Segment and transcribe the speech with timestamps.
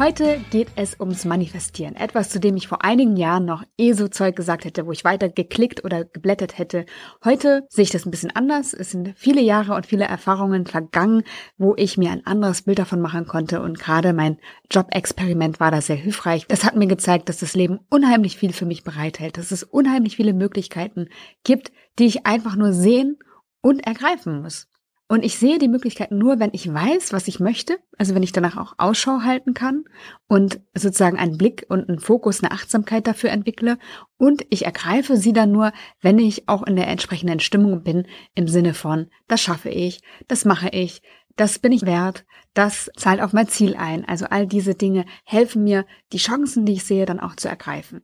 [0.00, 1.94] Heute geht es ums Manifestieren.
[1.94, 5.04] Etwas, zu dem ich vor einigen Jahren noch eh so Zeug gesagt hätte, wo ich
[5.04, 6.86] weiter geklickt oder geblättert hätte.
[7.22, 8.72] Heute sehe ich das ein bisschen anders.
[8.72, 11.24] Es sind viele Jahre und viele Erfahrungen vergangen,
[11.58, 13.60] wo ich mir ein anderes Bild davon machen konnte.
[13.60, 14.38] Und gerade mein
[14.70, 16.46] Job-Experiment war da sehr hilfreich.
[16.46, 20.16] Das hat mir gezeigt, dass das Leben unheimlich viel für mich bereithält, dass es unheimlich
[20.16, 21.10] viele Möglichkeiten
[21.44, 23.18] gibt, die ich einfach nur sehen
[23.60, 24.69] und ergreifen muss.
[25.10, 28.30] Und ich sehe die Möglichkeiten nur, wenn ich weiß, was ich möchte, also wenn ich
[28.30, 29.82] danach auch Ausschau halten kann
[30.28, 33.76] und sozusagen einen Blick und einen Fokus, eine Achtsamkeit dafür entwickle.
[34.18, 38.46] Und ich ergreife sie dann nur, wenn ich auch in der entsprechenden Stimmung bin, im
[38.46, 41.02] Sinne von, das schaffe ich, das mache ich,
[41.34, 42.24] das bin ich wert,
[42.54, 44.04] das zahlt auf mein Ziel ein.
[44.04, 48.02] Also all diese Dinge helfen mir, die Chancen, die ich sehe, dann auch zu ergreifen.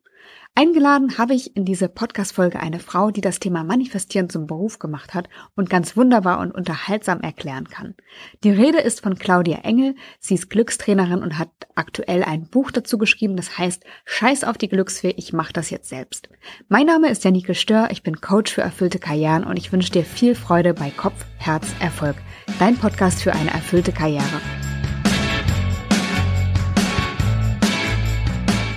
[0.54, 5.12] Eingeladen habe ich in diese Podcast-Folge eine Frau, die das Thema Manifestieren zum Beruf gemacht
[5.12, 7.94] hat und ganz wunderbar und unterhaltsam erklären kann.
[8.42, 9.96] Die Rede ist von Claudia Engel.
[10.18, 14.68] Sie ist Glückstrainerin und hat aktuell ein Buch dazu geschrieben, das heißt Scheiß auf die
[14.68, 16.30] Glücksfee, ich mach das jetzt selbst.
[16.68, 20.04] Mein Name ist Janike Stör, ich bin Coach für erfüllte Karrieren und ich wünsche dir
[20.04, 22.16] viel Freude bei Kopf, Herz, Erfolg.
[22.58, 24.40] Dein Podcast für eine erfüllte Karriere.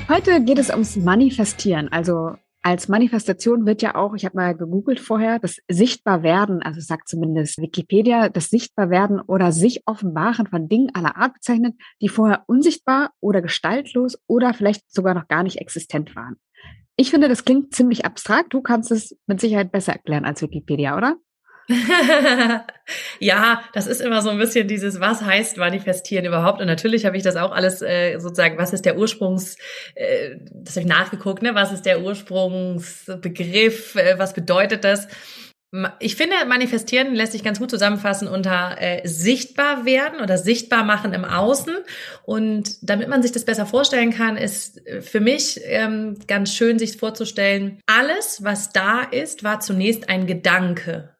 [0.09, 1.89] Heute geht es ums Manifestieren.
[1.91, 2.31] Also
[2.63, 7.61] als Manifestation wird ja auch, ich habe mal gegoogelt vorher, das Sichtbarwerden, also sagt zumindest
[7.61, 13.43] Wikipedia, das Sichtbarwerden oder sich offenbaren von Dingen aller Art bezeichnet, die vorher unsichtbar oder
[13.43, 16.37] gestaltlos oder vielleicht sogar noch gar nicht existent waren.
[16.95, 18.51] Ich finde, das klingt ziemlich abstrakt.
[18.55, 21.17] Du kannst es mit Sicherheit besser erklären als Wikipedia, oder?
[23.19, 26.61] ja, das ist immer so ein bisschen dieses, was heißt manifestieren überhaupt?
[26.61, 29.55] Und natürlich habe ich das auch alles äh, sozusagen, was ist der Ursprungs,
[29.93, 31.53] äh, das habe ich nachgeguckt, ne?
[31.53, 33.95] Was ist der Ursprungsbegriff?
[33.95, 35.07] Äh, was bedeutet das?
[35.99, 41.13] Ich finde, manifestieren lässt sich ganz gut zusammenfassen unter äh, sichtbar werden oder sichtbar machen
[41.13, 41.75] im Außen.
[42.23, 46.79] Und damit man sich das besser vorstellen kann, ist äh, für mich ähm, ganz schön,
[46.79, 51.13] sich vorzustellen, alles, was da ist, war zunächst ein Gedanke.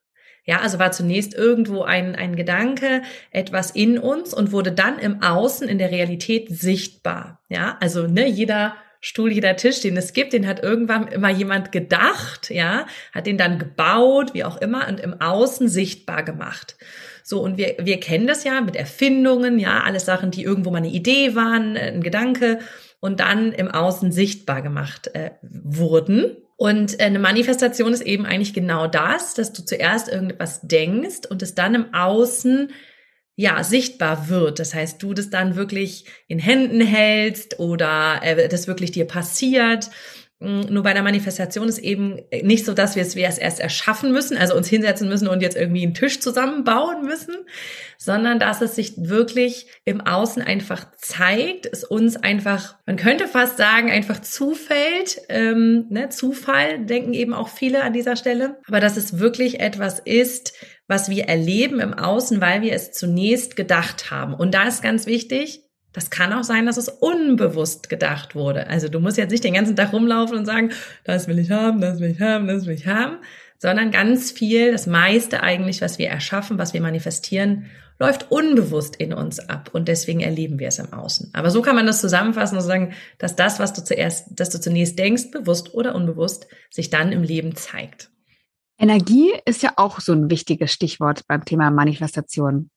[0.50, 5.22] Ja, also war zunächst irgendwo ein, ein Gedanke, etwas in uns und wurde dann im
[5.22, 7.40] Außen, in der Realität sichtbar.
[7.50, 11.72] Ja, also ne, jeder Stuhl, jeder Tisch, den es gibt, den hat irgendwann immer jemand
[11.72, 16.78] gedacht, ja, hat den dann gebaut, wie auch immer, und im Außen sichtbar gemacht.
[17.22, 20.78] So, und wir, wir kennen das ja mit Erfindungen, ja, alles Sachen, die irgendwo mal
[20.78, 22.58] eine Idee waren, ein Gedanke
[23.00, 26.38] und dann im Außen sichtbar gemacht äh, wurden.
[26.60, 31.42] Und äh, eine Manifestation ist eben eigentlich genau das, dass du zuerst irgendetwas denkst und
[31.42, 32.74] es dann im Außen
[33.38, 34.60] ja sichtbar wird.
[34.60, 39.90] Das heißt, du das dann wirklich in Händen hältst oder äh, das wirklich dir passiert.
[40.42, 44.38] Mm, nur bei der Manifestation ist eben nicht so, dass wir es, erst erschaffen müssen,
[44.38, 47.36] also uns hinsetzen müssen und jetzt irgendwie einen Tisch zusammenbauen müssen,
[47.98, 53.58] sondern dass es sich wirklich im Außen einfach zeigt, es uns einfach, man könnte fast
[53.58, 58.96] sagen, einfach zufällt, ähm, ne, Zufall, denken eben auch viele an dieser Stelle, aber dass
[58.96, 60.54] es wirklich etwas ist,
[60.88, 64.34] was wir erleben im Außen, weil wir es zunächst gedacht haben.
[64.34, 68.68] Und da ist ganz wichtig, das kann auch sein, dass es unbewusst gedacht wurde.
[68.68, 70.72] Also du musst jetzt nicht den ganzen Tag rumlaufen und sagen,
[71.04, 73.18] das will ich haben, das will ich haben, das will ich haben,
[73.58, 77.66] sondern ganz viel, das meiste eigentlich, was wir erschaffen, was wir manifestieren,
[78.00, 81.32] läuft unbewusst in uns ab und deswegen erleben wir es im Außen.
[81.34, 84.62] Aber so kann man das zusammenfassen und sagen, dass das, was du zuerst, dass du
[84.62, 88.10] zunächst denkst, bewusst oder unbewusst, sich dann im Leben zeigt.
[88.78, 92.70] Energie ist ja auch so ein wichtiges Stichwort beim Thema Manifestation.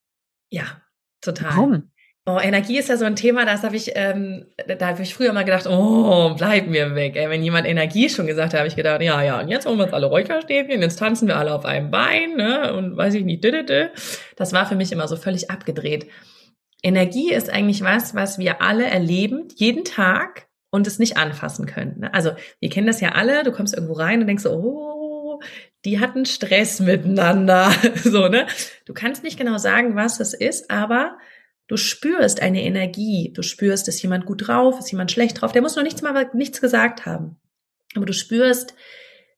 [0.50, 0.82] Ja,
[1.20, 1.50] total.
[1.50, 1.91] Warum?
[2.24, 4.46] Oh, Energie ist ja so ein Thema, das habe ich, ähm,
[4.78, 7.16] da habe ich früher mal gedacht, oh, bleib mir weg.
[7.16, 9.76] Ey, wenn jemand Energie schon gesagt hat, habe ich gedacht, ja, ja, und jetzt holen
[9.76, 13.24] wir uns alle Räucherstäbchen, jetzt tanzen wir alle auf einem Bein, ne, und weiß ich
[13.24, 16.06] nicht, das war für mich immer so völlig abgedreht.
[16.84, 22.00] Energie ist eigentlich was, was wir alle erleben, jeden Tag und es nicht anfassen können.
[22.00, 22.14] Ne?
[22.14, 25.40] Also wir kennen das ja alle, du kommst irgendwo rein und denkst so, oh,
[25.84, 28.46] die hatten Stress miteinander, so, ne?
[28.86, 31.18] Du kannst nicht genau sagen, was es ist, aber
[31.72, 35.62] Du spürst eine Energie, du spürst, ist jemand gut drauf, ist jemand schlecht drauf, der
[35.62, 37.40] muss noch nichts mal nichts gesagt haben.
[37.96, 38.74] Aber du spürst,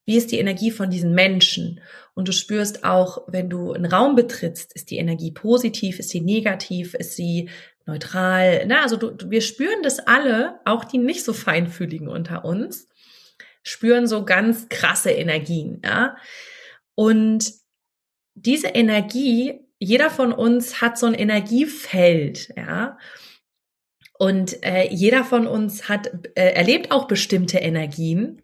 [0.04, 1.80] wie ist die Energie von diesen Menschen?
[2.14, 6.22] Und du spürst auch, wenn du einen Raum betrittst, ist die Energie positiv, ist sie
[6.22, 7.50] negativ, ist sie
[7.86, 8.64] neutral?
[8.66, 12.88] Na, also du, wir spüren das alle, auch die nicht so feinfühligen unter uns,
[13.62, 16.16] spüren so ganz krasse Energien, ja.
[16.96, 17.52] Und
[18.34, 22.98] diese Energie jeder von uns hat so ein Energiefeld, ja.
[24.16, 28.40] Und äh, jeder von uns hat äh, erlebt auch bestimmte Energien.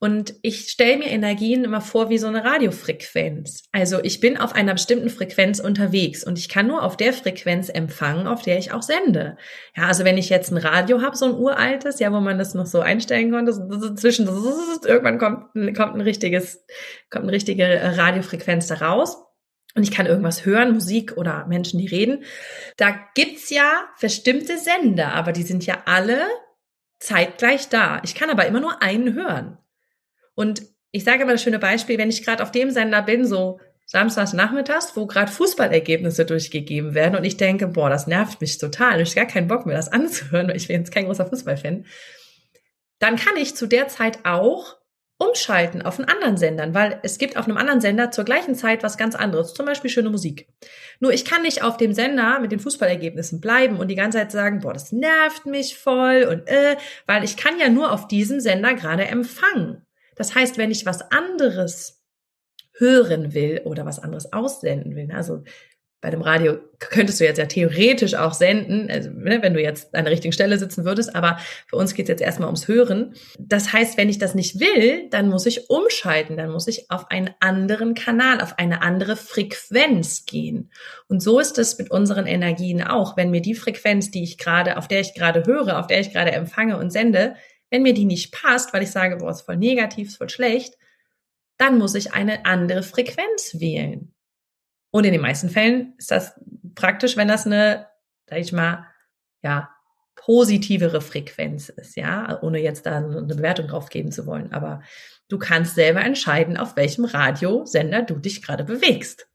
[0.00, 3.62] Und ich stelle mir Energien immer vor wie so eine Radiofrequenz.
[3.70, 7.68] Also ich bin auf einer bestimmten Frequenz unterwegs und ich kann nur auf der Frequenz
[7.68, 9.36] empfangen, auf der ich auch sende.
[9.76, 12.54] Ja, also wenn ich jetzt ein Radio habe, so ein uraltes, ja, wo man das
[12.54, 16.64] noch so einstellen konnte, so zwischen irgendwann kommt, kommt ein richtiges,
[17.10, 19.18] kommt eine richtige Radiofrequenz da raus
[19.74, 22.24] und ich kann irgendwas hören, Musik oder Menschen, die reden.
[22.76, 26.20] Da gibt's ja bestimmte Sender, aber die sind ja alle
[26.98, 28.00] zeitgleich da.
[28.04, 29.58] Ich kann aber immer nur einen hören.
[30.34, 33.60] Und ich sage immer das schöne Beispiel, wenn ich gerade auf dem Sender bin, so
[33.86, 39.00] samstags nachmittags, wo gerade Fußballergebnisse durchgegeben werden und ich denke, boah, das nervt mich total,
[39.00, 41.84] ich habe gar keinen Bock mehr, das anzuhören, weil ich bin jetzt kein großer Fußballfan,
[42.98, 44.76] dann kann ich zu der Zeit auch
[45.22, 48.82] umschalten auf einen anderen Sendern, weil es gibt auf einem anderen Sender zur gleichen Zeit
[48.82, 50.48] was ganz anderes, zum Beispiel schöne Musik.
[51.00, 54.32] Nur ich kann nicht auf dem Sender mit den Fußballergebnissen bleiben und die ganze Zeit
[54.32, 56.76] sagen, boah, das nervt mich voll und äh,
[57.06, 59.86] weil ich kann ja nur auf diesem Sender gerade empfangen.
[60.16, 62.02] Das heißt, wenn ich was anderes
[62.74, 65.44] hören will oder was anderes aussenden will, ne, also
[66.02, 69.94] bei dem Radio könntest du jetzt ja theoretisch auch senden, also, ne, wenn du jetzt
[69.94, 71.38] an der richtigen Stelle sitzen würdest, aber
[71.68, 73.14] für uns geht es jetzt erstmal ums Hören.
[73.38, 77.08] Das heißt, wenn ich das nicht will, dann muss ich umschalten, dann muss ich auf
[77.10, 80.72] einen anderen Kanal, auf eine andere Frequenz gehen.
[81.06, 83.16] Und so ist es mit unseren Energien auch.
[83.16, 86.12] Wenn mir die Frequenz, die ich gerade, auf der ich gerade höre, auf der ich
[86.12, 87.36] gerade empfange und sende,
[87.70, 90.74] wenn mir die nicht passt, weil ich sage, boah, ist voll negativ, ist voll schlecht,
[91.58, 94.12] dann muss ich eine andere Frequenz wählen.
[94.92, 96.38] Und in den meisten Fällen ist das
[96.74, 97.88] praktisch, wenn das eine,
[98.28, 98.86] sag ich mal,
[99.42, 99.70] ja,
[100.14, 104.52] positivere Frequenz ist, ja, ohne jetzt da eine Bewertung drauf geben zu wollen.
[104.52, 104.82] Aber
[105.28, 109.26] du kannst selber entscheiden, auf welchem Radiosender du dich gerade bewegst.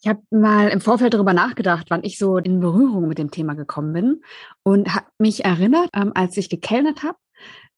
[0.00, 3.54] Ich habe mal im Vorfeld darüber nachgedacht, wann ich so in Berührung mit dem Thema
[3.54, 4.22] gekommen bin
[4.62, 7.18] und habe mich erinnert, ähm, als ich gekellnert habe,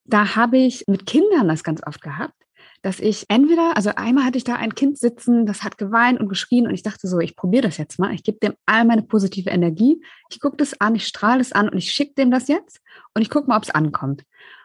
[0.04, 2.37] da habe ich mit Kindern das ganz oft gehabt,
[2.82, 6.28] dass ich entweder, also einmal hatte ich da ein Kind sitzen, das hat geweint und
[6.28, 9.02] geschrien und ich dachte so, ich probiere das jetzt mal, ich gebe dem all meine
[9.02, 12.48] positive Energie, ich gucke das an, ich strahle es an und ich schicke dem das
[12.48, 12.80] jetzt
[13.14, 14.22] und ich gucke mal, ob es ankommt.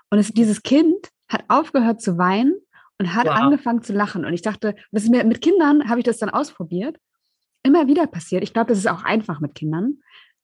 [0.09, 2.53] Und es, dieses Kind hat aufgehört zu weinen
[2.99, 3.33] und hat wow.
[3.33, 4.25] angefangen zu lachen.
[4.25, 6.97] Und ich dachte, das ist mir, mit Kindern habe ich das dann ausprobiert.
[7.63, 8.43] Immer wieder passiert.
[8.43, 9.97] Ich glaube, das ist auch einfach mit Kindern.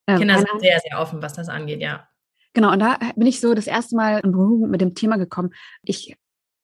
[0.08, 2.08] Ähm, Kinder sind sehr, sehr offen, was das angeht, ja.
[2.54, 5.52] Genau, und da bin ich so das erste Mal in Berührung mit dem Thema gekommen.
[5.84, 6.16] Ich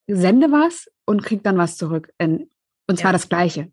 [0.07, 2.11] sende was und kriege dann was zurück.
[2.17, 2.49] In,
[2.87, 3.13] und zwar ja.
[3.13, 3.71] das Gleiche.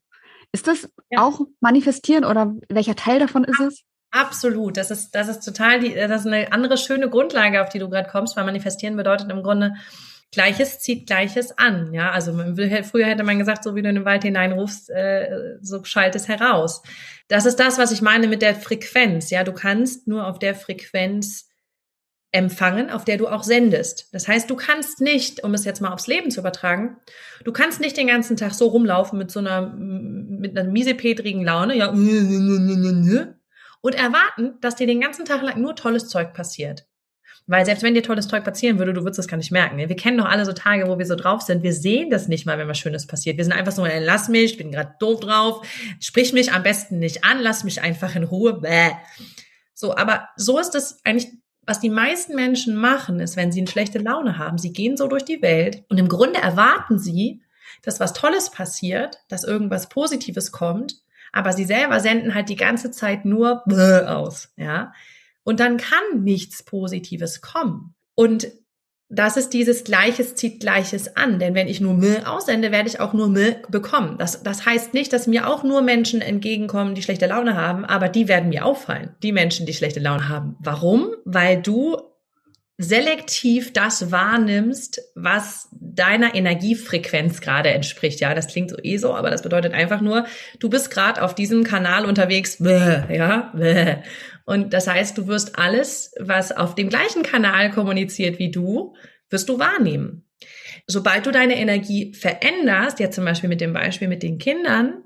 [0.52, 1.22] Ist das ja.
[1.22, 3.82] auch manifestieren oder welcher Teil davon ist es?
[4.10, 4.76] Absolut.
[4.76, 7.88] Das ist, das ist total die, das ist eine andere schöne Grundlage, auf die du
[7.88, 9.74] gerade kommst, weil manifestieren bedeutet im Grunde,
[10.32, 11.92] Gleiches zieht Gleiches an.
[11.92, 15.84] Ja, also früher hätte man gesagt, so wie du in den Wald hineinrufst, äh, so
[15.84, 16.82] schalt es heraus.
[17.28, 19.30] Das ist das, was ich meine mit der Frequenz.
[19.30, 21.48] Ja, du kannst nur auf der Frequenz
[22.32, 24.08] empfangen, auf der du auch sendest.
[24.12, 26.96] Das heißt, du kannst nicht, um es jetzt mal aufs Leben zu übertragen,
[27.44, 31.76] du kannst nicht den ganzen Tag so rumlaufen mit so einer, mit einer miesepetrigen Laune,
[31.76, 31.88] ja,
[33.84, 36.86] und erwarten, dass dir den ganzen Tag lang nur tolles Zeug passiert.
[37.48, 39.76] Weil selbst wenn dir tolles Zeug passieren würde, du würdest das gar nicht merken.
[39.76, 41.64] Wir kennen doch alle so Tage, wo wir so drauf sind.
[41.64, 43.36] Wir sehen das nicht mal, wenn was Schönes passiert.
[43.36, 45.66] Wir sind einfach so, lass mich, ich bin gerade doof drauf,
[45.98, 48.60] sprich mich am besten nicht an, lass mich einfach in Ruhe.
[48.60, 48.92] Bäh.
[49.74, 53.70] So, aber so ist es eigentlich was die meisten Menschen machen, ist, wenn sie eine
[53.70, 57.42] schlechte Laune haben, sie gehen so durch die Welt und im Grunde erwarten sie,
[57.82, 60.96] dass was Tolles passiert, dass irgendwas Positives kommt,
[61.32, 63.62] aber sie selber senden halt die ganze Zeit nur
[64.08, 64.92] aus, ja.
[65.44, 67.94] Und dann kann nichts Positives kommen.
[68.14, 68.46] Und
[69.14, 71.38] das ist dieses Gleiches zieht Gleiches an.
[71.38, 74.16] Denn wenn ich nur Müll aussende, werde ich auch nur Müll bekommen.
[74.18, 78.08] Das, das heißt nicht, dass mir auch nur Menschen entgegenkommen, die schlechte Laune haben, aber
[78.08, 79.10] die werden mir auffallen.
[79.22, 80.56] Die Menschen, die schlechte Laune haben.
[80.60, 81.10] Warum?
[81.26, 81.98] Weil du
[82.78, 88.20] selektiv das wahrnimmst, was deiner Energiefrequenz gerade entspricht.
[88.20, 90.24] Ja, das klingt so eh so, aber das bedeutet einfach nur,
[90.58, 93.52] du bist gerade auf diesem Kanal unterwegs, ja,
[94.52, 98.94] und das heißt, du wirst alles, was auf dem gleichen Kanal kommuniziert wie du,
[99.30, 100.26] wirst du wahrnehmen.
[100.86, 105.04] Sobald du deine Energie veränderst, jetzt zum Beispiel mit dem Beispiel mit den Kindern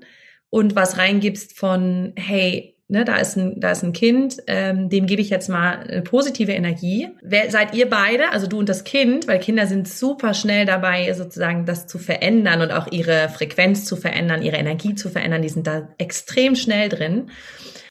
[0.49, 5.05] und was reingibst von, hey, ne, da ist ein, da ist ein Kind, ähm, dem
[5.05, 7.07] gebe ich jetzt mal eine positive Energie.
[7.21, 11.13] Wer, seid ihr beide, also du und das Kind, weil Kinder sind super schnell dabei,
[11.13, 15.49] sozusagen das zu verändern und auch ihre Frequenz zu verändern, ihre Energie zu verändern, die
[15.49, 17.29] sind da extrem schnell drin.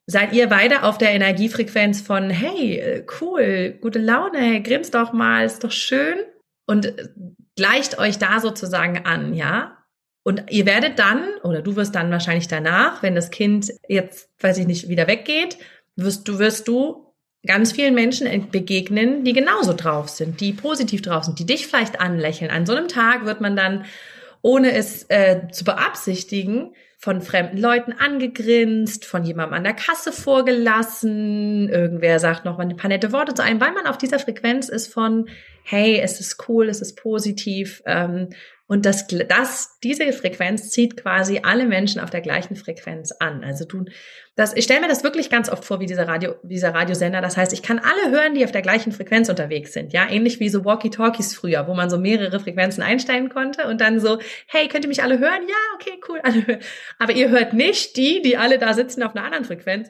[0.08, 5.44] Seid ihr beide auf der Energiefrequenz von, hey, cool, gute Laune, hey, grinst doch mal,
[5.44, 6.18] ist doch schön
[6.66, 6.92] und
[7.56, 9.76] gleicht euch da sozusagen an, ja?
[10.22, 14.58] Und ihr werdet dann, oder du wirst dann wahrscheinlich danach, wenn das Kind jetzt, weiß
[14.58, 15.56] ich nicht, wieder weggeht,
[15.94, 17.14] wirst du, wirst du
[17.46, 22.00] ganz vielen Menschen begegnen, die genauso drauf sind, die positiv drauf sind, die dich vielleicht
[22.00, 22.50] anlächeln.
[22.50, 23.84] An so einem Tag wird man dann,
[24.42, 31.68] ohne es äh, zu beabsichtigen, von fremden Leuten angegrinst, von jemandem an der Kasse vorgelassen,
[31.68, 34.68] irgendwer sagt noch mal ein paar nette Worte zu einem, weil man auf dieser Frequenz
[34.68, 35.28] ist von,
[35.62, 38.30] hey, es ist cool, es ist positiv, ähm,
[38.68, 43.44] und das, das, diese Frequenz zieht quasi alle Menschen auf der gleichen Frequenz an.
[43.44, 43.84] Also du,
[44.36, 47.22] das, ich stelle mir das wirklich ganz oft vor, wie dieser Radio, dieser Radiosender.
[47.22, 49.94] Das heißt, ich kann alle hören, die auf der gleichen Frequenz unterwegs sind.
[49.94, 53.98] Ja, ähnlich wie so Walkie-Talkies früher, wo man so mehrere Frequenzen einstellen konnte und dann
[53.98, 55.40] so, hey, könnt ihr mich alle hören?
[55.48, 56.60] Ja, okay, cool, alle hören.
[56.98, 59.88] Aber ihr hört nicht die, die alle da sitzen auf einer anderen Frequenz.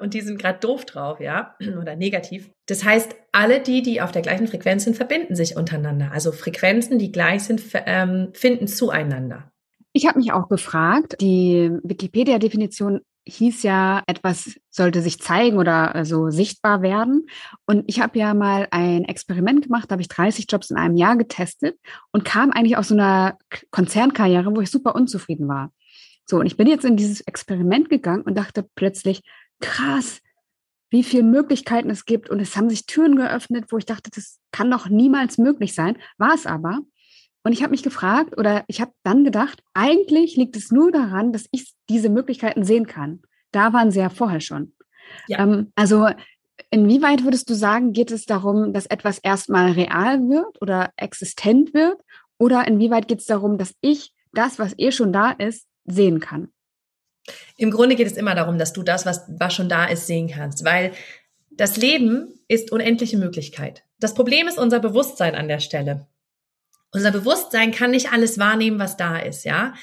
[0.00, 2.50] Und die sind gerade doof drauf, ja, oder negativ.
[2.66, 6.10] Das heißt, alle die, die auf der gleichen Frequenz sind, verbinden sich untereinander.
[6.12, 9.47] Also Frequenzen, die gleich sind, ähm, finden zueinander.
[9.98, 15.98] Ich habe mich auch gefragt, die Wikipedia-Definition hieß ja, etwas sollte sich zeigen oder so
[15.98, 17.26] also sichtbar werden.
[17.66, 20.96] Und ich habe ja mal ein Experiment gemacht, da habe ich 30 Jobs in einem
[20.96, 21.80] Jahr getestet
[22.12, 23.38] und kam eigentlich aus so einer
[23.72, 25.72] Konzernkarriere, wo ich super unzufrieden war.
[26.26, 29.22] So, und ich bin jetzt in dieses Experiment gegangen und dachte plötzlich,
[29.60, 30.20] krass,
[30.90, 32.30] wie viele Möglichkeiten es gibt.
[32.30, 35.98] Und es haben sich Türen geöffnet, wo ich dachte, das kann doch niemals möglich sein.
[36.18, 36.82] War es aber.
[37.48, 41.32] Und ich habe mich gefragt oder ich habe dann gedacht, eigentlich liegt es nur daran,
[41.32, 43.22] dass ich diese Möglichkeiten sehen kann.
[43.52, 44.74] Da waren sie ja vorher schon.
[45.28, 45.38] Ja.
[45.38, 46.10] Ähm, also
[46.70, 51.98] inwieweit würdest du sagen, geht es darum, dass etwas erstmal real wird oder existent wird?
[52.36, 56.48] Oder inwieweit geht es darum, dass ich das, was eh schon da ist, sehen kann?
[57.56, 60.28] Im Grunde geht es immer darum, dass du das, was, was schon da ist, sehen
[60.28, 60.92] kannst, weil
[61.50, 63.84] das Leben ist unendliche Möglichkeit.
[64.00, 66.06] Das Problem ist unser Bewusstsein an der Stelle.
[66.92, 69.74] Unser Bewusstsein kann nicht alles wahrnehmen, was da ist, ja.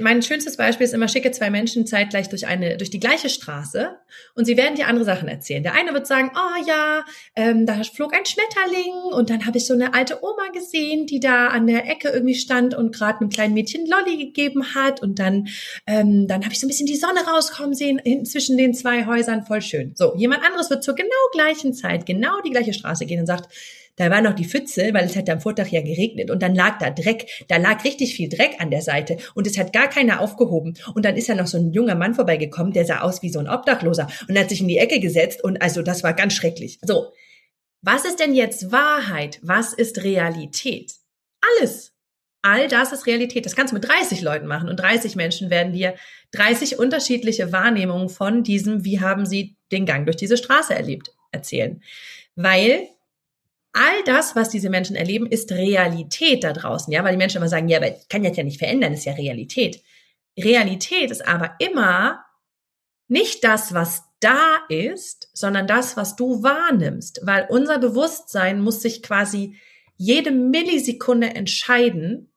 [0.00, 3.96] Mein schönstes Beispiel ist immer, schicke zwei Menschen zeitgleich durch eine, durch die gleiche Straße
[4.36, 5.64] und sie werden dir andere Sachen erzählen.
[5.64, 9.66] Der eine wird sagen, oh ja, ähm, da flog ein Schmetterling und dann habe ich
[9.66, 13.28] so eine alte Oma gesehen, die da an der Ecke irgendwie stand und gerade einem
[13.28, 15.48] kleinen Mädchen Lolli gegeben hat und dann,
[15.88, 19.44] ähm, dann habe ich so ein bisschen die Sonne rauskommen sehen zwischen den zwei Häusern,
[19.44, 19.94] voll schön.
[19.96, 23.52] So, jemand anderes wird zur genau gleichen Zeit genau die gleiche Straße gehen und sagt,
[23.96, 26.78] da war noch die Pfütze, weil es hat am Vortag ja geregnet und dann lag
[26.78, 27.26] da Dreck.
[27.48, 30.74] Da lag richtig viel Dreck an der Seite und es hat gar keiner aufgehoben.
[30.94, 33.38] Und dann ist ja noch so ein junger Mann vorbeigekommen, der sah aus wie so
[33.38, 36.78] ein Obdachloser und hat sich in die Ecke gesetzt und also das war ganz schrecklich.
[36.82, 37.12] So.
[37.82, 39.38] Was ist denn jetzt Wahrheit?
[39.42, 40.92] Was ist Realität?
[41.40, 41.92] Alles.
[42.42, 43.46] All das ist Realität.
[43.46, 45.94] Das kannst du mit 30 Leuten machen und 30 Menschen werden dir
[46.32, 51.82] 30 unterschiedliche Wahrnehmungen von diesem, wie haben sie den Gang durch diese Straße erlebt, erzählen.
[52.34, 52.88] Weil
[53.76, 57.48] all das, was diese Menschen erleben, ist Realität da draußen, ja, weil die Menschen immer
[57.48, 59.82] sagen, ja, aber ich kann jetzt ja nicht verändern, ist ja Realität.
[60.38, 62.24] Realität ist aber immer
[63.08, 69.02] nicht das, was da ist, sondern das, was du wahrnimmst, weil unser Bewusstsein muss sich
[69.02, 69.56] quasi
[69.96, 72.32] jede Millisekunde entscheiden,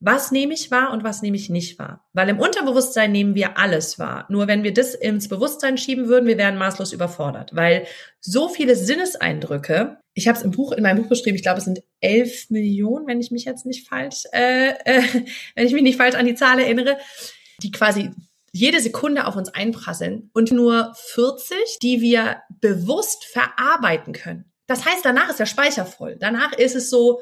[0.00, 2.08] was nehme ich wahr und was nehme ich nicht wahr?
[2.14, 4.26] Weil im Unterbewusstsein nehmen wir alles wahr.
[4.30, 7.86] Nur wenn wir das ins Bewusstsein schieben würden, wir wären maßlos überfordert, weil
[8.18, 11.64] so viele Sinneseindrücke, ich habe es im Buch, in meinem Buch beschrieben, ich glaube, es
[11.64, 15.02] sind elf Millionen, wenn ich mich jetzt nicht falsch, äh, äh,
[15.54, 16.96] wenn ich mich nicht falsch an die Zahl erinnere,
[17.62, 18.10] die quasi
[18.52, 24.50] jede Sekunde auf uns einprasseln und nur 40, die wir bewusst verarbeiten können.
[24.66, 26.16] Das heißt, danach ist der Speicher voll.
[26.18, 27.20] Danach ist es so,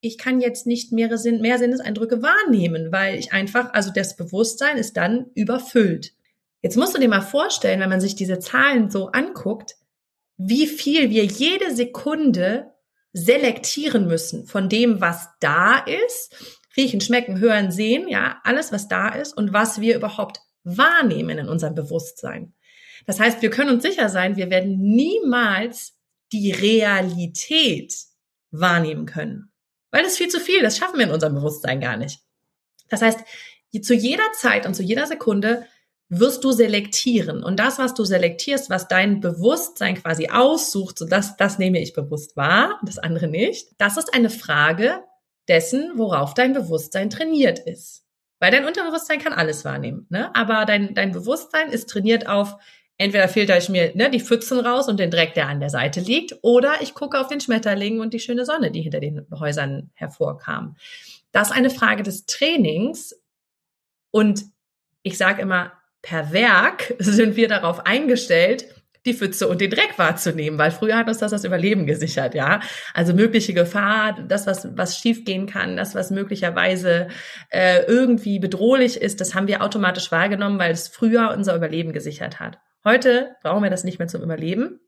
[0.00, 4.76] ich kann jetzt nicht mehr, Sinn, mehr Sinneseindrücke wahrnehmen, weil ich einfach, also das Bewusstsein
[4.76, 6.12] ist dann überfüllt.
[6.62, 9.76] Jetzt musst du dir mal vorstellen, wenn man sich diese Zahlen so anguckt,
[10.36, 12.72] wie viel wir jede Sekunde
[13.12, 16.34] selektieren müssen von dem, was da ist,
[16.76, 21.48] riechen, schmecken, hören, sehen, ja, alles, was da ist und was wir überhaupt wahrnehmen in
[21.48, 22.52] unserem Bewusstsein.
[23.06, 25.94] Das heißt, wir können uns sicher sein, wir werden niemals
[26.32, 27.94] die Realität
[28.50, 29.52] wahrnehmen können.
[29.96, 32.20] Weil das ist viel zu viel, das schaffen wir in unserem Bewusstsein gar nicht.
[32.90, 33.18] Das heißt,
[33.80, 35.64] zu jeder Zeit und zu jeder Sekunde
[36.10, 37.42] wirst du selektieren.
[37.42, 41.94] Und das, was du selektierst, was dein Bewusstsein quasi aussucht, so das, das nehme ich
[41.94, 45.02] bewusst wahr, das andere nicht, das ist eine Frage
[45.48, 48.04] dessen, worauf dein Bewusstsein trainiert ist.
[48.38, 50.30] Weil dein Unterbewusstsein kann alles wahrnehmen, ne?
[50.36, 52.56] aber dein, dein Bewusstsein ist trainiert auf,
[52.98, 56.00] entweder filter ich mir ne, die Pfützen raus und den Dreck, der an der Seite
[56.00, 59.90] liegt, oder ich gucke auf den Schmetterling und die schöne Sonne, die hinter den Häusern
[59.94, 60.76] hervorkam.
[61.32, 63.14] Das ist eine Frage des Trainings
[64.10, 64.44] und
[65.02, 65.72] ich sage immer,
[66.02, 68.66] per Werk sind wir darauf eingestellt,
[69.04, 72.60] die Pfütze und den Dreck wahrzunehmen, weil früher hat uns das das Überleben gesichert, ja.
[72.92, 77.08] Also mögliche Gefahr, das, was, was schiefgehen kann, das, was möglicherweise
[77.50, 82.40] äh, irgendwie bedrohlich ist, das haben wir automatisch wahrgenommen, weil es früher unser Überleben gesichert
[82.40, 82.58] hat.
[82.86, 84.78] Heute brauchen wir das nicht mehr zum Überleben.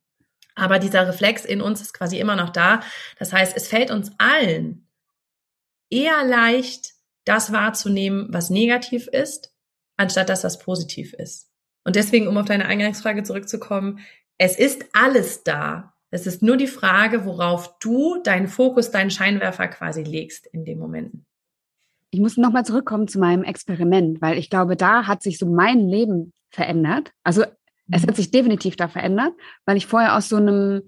[0.55, 2.81] Aber dieser Reflex in uns ist quasi immer noch da.
[3.19, 4.89] Das heißt, es fällt uns allen
[5.91, 6.93] eher leicht,
[7.25, 9.53] das wahrzunehmen, was negativ ist,
[9.97, 11.51] anstatt dass das positiv ist.
[11.85, 13.99] Und deswegen, um auf deine Eingangsfrage zurückzukommen,
[14.39, 15.95] es ist alles da.
[16.11, 20.79] Es ist nur die Frage, worauf du deinen Fokus, deinen Scheinwerfer quasi legst in dem
[20.79, 21.27] Momenten.
[22.11, 25.81] Ich muss nochmal zurückkommen zu meinem Experiment, weil ich glaube, da hat sich so mein
[25.81, 27.13] Leben verändert.
[27.25, 27.45] Also
[27.91, 29.33] es hat sich definitiv da verändert,
[29.67, 30.83] weil ich vorher aus so einem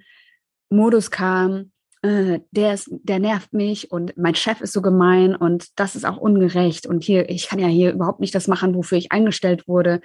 [0.71, 5.79] Modus kam, äh, der ist, der nervt mich und mein Chef ist so gemein und
[5.79, 8.97] das ist auch ungerecht und hier, ich kann ja hier überhaupt nicht das machen, wofür
[8.97, 10.01] ich eingestellt wurde.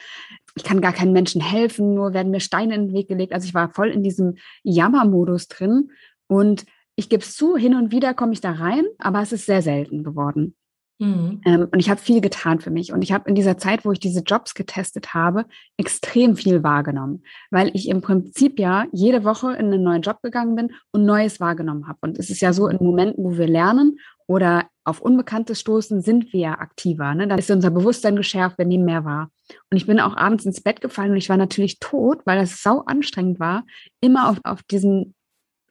[0.56, 3.34] Ich kann gar keinen Menschen helfen, nur werden mir Steine in den Weg gelegt.
[3.34, 5.92] Also ich war voll in diesem Jammermodus drin
[6.28, 6.66] und
[6.98, 9.62] ich gebe es zu, hin und wieder komme ich da rein, aber es ist sehr
[9.62, 10.56] selten geworden.
[10.98, 11.42] Mhm.
[11.46, 12.94] Ähm, und ich habe viel getan für mich.
[12.94, 15.46] Und ich habe in dieser Zeit, wo ich diese Jobs getestet habe,
[15.78, 20.56] extrem viel wahrgenommen, weil ich im Prinzip ja jede Woche in einen neuen Job gegangen
[20.56, 22.00] bin und Neues wahrgenommen habe.
[22.02, 26.32] Und es ist ja so, in Momenten, wo wir lernen oder auf Unbekanntes stoßen, sind
[26.32, 27.14] wir ja aktiver.
[27.14, 27.28] Ne?
[27.28, 29.32] Dann ist unser Bewusstsein geschärft, wir nehmen mehr wahr.
[29.70, 32.62] Und ich bin auch abends ins Bett gefallen und ich war natürlich tot, weil das
[32.62, 33.66] sau anstrengend war,
[34.00, 35.14] immer auf, auf diesem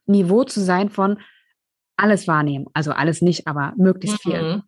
[0.07, 1.19] Niveau zu sein von
[1.97, 2.67] alles wahrnehmen.
[2.75, 4.31] Also alles nicht, aber möglichst mhm.
[4.31, 4.63] viel.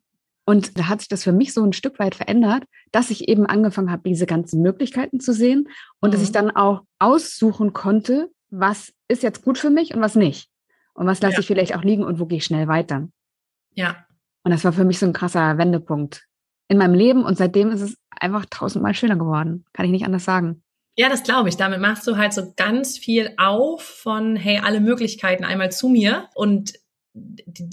[0.49, 3.47] Und da hat sich das für mich so ein Stück weit verändert, dass ich eben
[3.47, 5.69] angefangen habe, diese ganzen Möglichkeiten zu sehen
[6.01, 6.13] und mhm.
[6.13, 6.35] dass ich mhm.
[6.35, 10.49] dann auch aussuchen konnte, was ist jetzt gut für mich und was nicht.
[10.95, 11.41] Und was lasse ja.
[11.41, 13.09] ich vielleicht auch liegen und wo gehe ich schnell weiter.
[13.75, 14.07] Ja.
[14.45, 16.25] Und das war für mich so ein krasser Wendepunkt
[16.69, 19.65] in meinem Leben und seitdem ist es einfach tausendmal schöner geworden.
[19.73, 20.63] Kann ich nicht anders sagen.
[20.97, 21.57] Ja, das glaube ich.
[21.57, 26.29] Damit machst du halt so ganz viel auf von, hey, alle Möglichkeiten einmal zu mir
[26.35, 26.73] und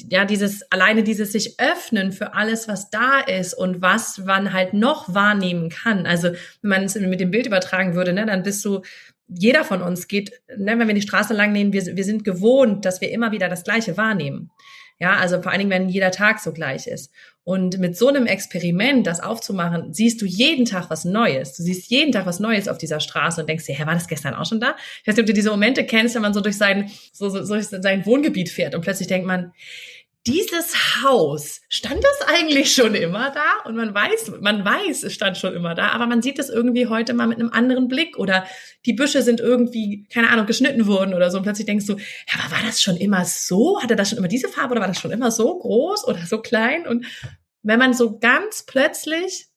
[0.10, 4.74] ja, dieses, alleine dieses sich öffnen für alles, was da ist und was man halt
[4.74, 6.06] noch wahrnehmen kann.
[6.06, 6.30] Also,
[6.62, 8.82] wenn man es mit dem Bild übertragen würde, ne, dann bist du,
[9.28, 12.86] jeder von uns geht, ne, wenn wir die Straße lang nehmen, wir, wir sind gewohnt,
[12.86, 14.52] dass wir immer wieder das Gleiche wahrnehmen.
[15.00, 17.12] Ja, also vor allen Dingen, wenn jeder Tag so gleich ist.
[17.46, 21.54] Und mit so einem Experiment, das aufzumachen, siehst du jeden Tag was Neues.
[21.54, 24.08] Du siehst jeden Tag was Neues auf dieser Straße und denkst dir, hä, war das
[24.08, 24.76] gestern auch schon da?
[25.02, 27.44] Ich weiß nicht, ob du diese Momente kennst, wenn man so durch sein, so, so,
[27.44, 29.52] so sein Wohngebiet fährt und plötzlich denkt man,
[30.26, 33.68] dieses Haus, stand das eigentlich schon immer da?
[33.68, 36.88] Und man weiß, man weiß, es stand schon immer da, aber man sieht es irgendwie
[36.88, 38.46] heute mal mit einem anderen Blick oder
[38.86, 41.38] die Büsche sind irgendwie, keine Ahnung, geschnitten worden oder so.
[41.38, 43.82] Und plötzlich denkst du, ja, aber war das schon immer so?
[43.82, 46.40] Hatte das schon immer diese Farbe oder war das schon immer so groß oder so
[46.40, 46.88] klein?
[46.88, 47.06] Und
[47.62, 49.48] wenn man so ganz plötzlich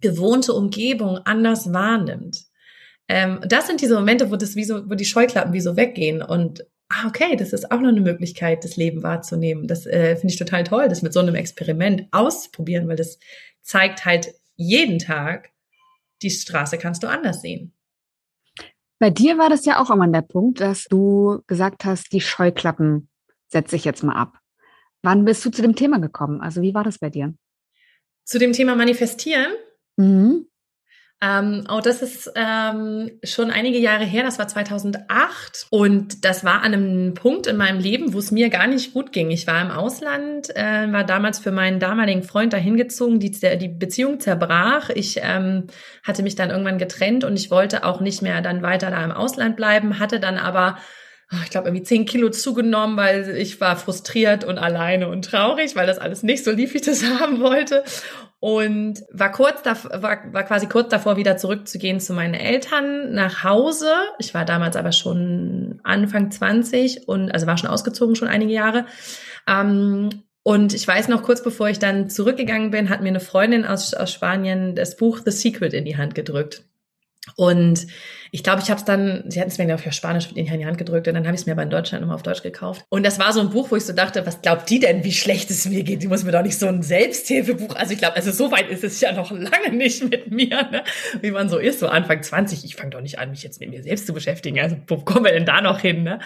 [0.00, 2.44] gewohnte Umgebung anders wahrnimmt,
[3.08, 6.22] ähm, das sind diese Momente, wo das wie so, wo die Scheuklappen wie so weggehen
[6.22, 9.66] und ah, okay, das ist auch noch eine Möglichkeit, das Leben wahrzunehmen.
[9.66, 13.18] Das äh, finde ich total toll, das mit so einem Experiment auszuprobieren, weil das
[13.62, 15.50] zeigt halt jeden Tag,
[16.22, 17.72] die Straße kannst du anders sehen.
[18.98, 23.08] Bei dir war das ja auch immer der Punkt, dass du gesagt hast, die Scheuklappen
[23.48, 24.38] setze ich jetzt mal ab.
[25.02, 26.40] Wann bist du zu dem Thema gekommen?
[26.40, 27.34] Also wie war das bei dir?
[28.24, 29.52] Zu dem Thema Manifestieren?
[29.96, 30.48] Mhm.
[31.22, 36.62] Ähm, oh, das ist ähm, schon einige Jahre her, das war 2008 und das war
[36.62, 39.30] an einem Punkt in meinem Leben, wo es mir gar nicht gut ging.
[39.30, 43.68] Ich war im Ausland, äh, war damals für meinen damaligen Freund dahin gezogen, die, die
[43.68, 44.90] Beziehung zerbrach.
[44.90, 45.68] Ich ähm,
[46.02, 49.12] hatte mich dann irgendwann getrennt und ich wollte auch nicht mehr dann weiter da im
[49.12, 50.76] Ausland bleiben, hatte dann aber
[51.42, 55.86] ich glaube, irgendwie zehn Kilo zugenommen, weil ich war frustriert und alleine und traurig, weil
[55.86, 57.82] das alles nicht so lief, wie ich das haben wollte
[58.38, 63.44] und war kurz davor, war, war quasi kurz davor, wieder zurückzugehen zu meinen Eltern nach
[63.44, 63.92] Hause.
[64.18, 68.86] Ich war damals aber schon Anfang 20 und also war schon ausgezogen schon einige Jahre.
[69.48, 70.10] Ähm,
[70.42, 73.94] und ich weiß noch, kurz bevor ich dann zurückgegangen bin, hat mir eine Freundin aus,
[73.94, 76.62] aus Spanien das Buch The Secret in die Hand gedrückt.
[77.34, 77.86] Und
[78.30, 80.46] ich glaube, ich habe es dann, sie hatten es mir, glaube ich, auf Spanisch in
[80.46, 82.42] die Hand gedrückt und dann habe ich es mir aber in Deutschland nochmal auf Deutsch
[82.42, 82.84] gekauft.
[82.88, 85.12] Und das war so ein Buch, wo ich so dachte, was glaubt die denn, wie
[85.12, 86.02] schlecht es mir geht?
[86.02, 88.84] Die muss mir doch nicht so ein Selbsthilfebuch, also ich glaube, also so weit ist
[88.84, 90.84] es ja noch lange nicht mit mir, ne?
[91.20, 92.64] wie man so ist, so Anfang 20.
[92.64, 94.60] Ich fange doch nicht an, mich jetzt mit mir selbst zu beschäftigen.
[94.60, 96.02] Also wo kommen wir denn da noch hin?
[96.02, 96.20] Ne?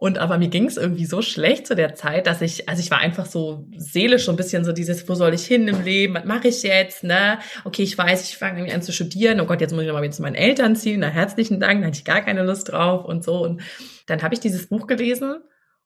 [0.00, 2.90] Und aber mir ging es irgendwie so schlecht zu der Zeit, dass ich, also ich
[2.90, 6.14] war einfach so seelisch so ein bisschen so dieses, wo soll ich hin im Leben?
[6.14, 7.04] Was mache ich jetzt?
[7.04, 7.38] Ne?
[7.64, 9.42] Okay, ich weiß, ich fange irgendwie an zu studieren.
[9.42, 11.00] Oh Gott, jetzt muss ich noch mal wieder zu meinen Eltern ziehen.
[11.00, 13.44] Na, herzlichen Dank, da hatte ich gar keine Lust drauf und so.
[13.44, 13.60] Und
[14.06, 15.36] dann habe ich dieses Buch gelesen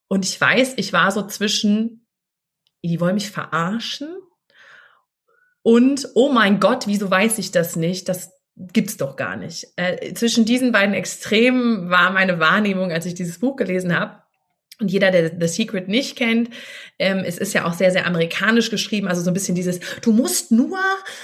[0.07, 2.07] und ich weiß, ich war so zwischen,
[2.85, 4.15] die wollen mich verarschen
[5.63, 8.09] und oh mein Gott, wieso weiß ich das nicht?
[8.09, 9.67] Das gibt's doch gar nicht.
[9.77, 14.23] Äh, zwischen diesen beiden Extremen war meine Wahrnehmung, als ich dieses Buch gelesen habe.
[14.81, 16.51] Und jeder, der The Secret nicht kennt,
[16.99, 20.13] ähm, es ist ja auch sehr, sehr amerikanisch geschrieben, also so ein bisschen dieses, du
[20.13, 20.79] musst nur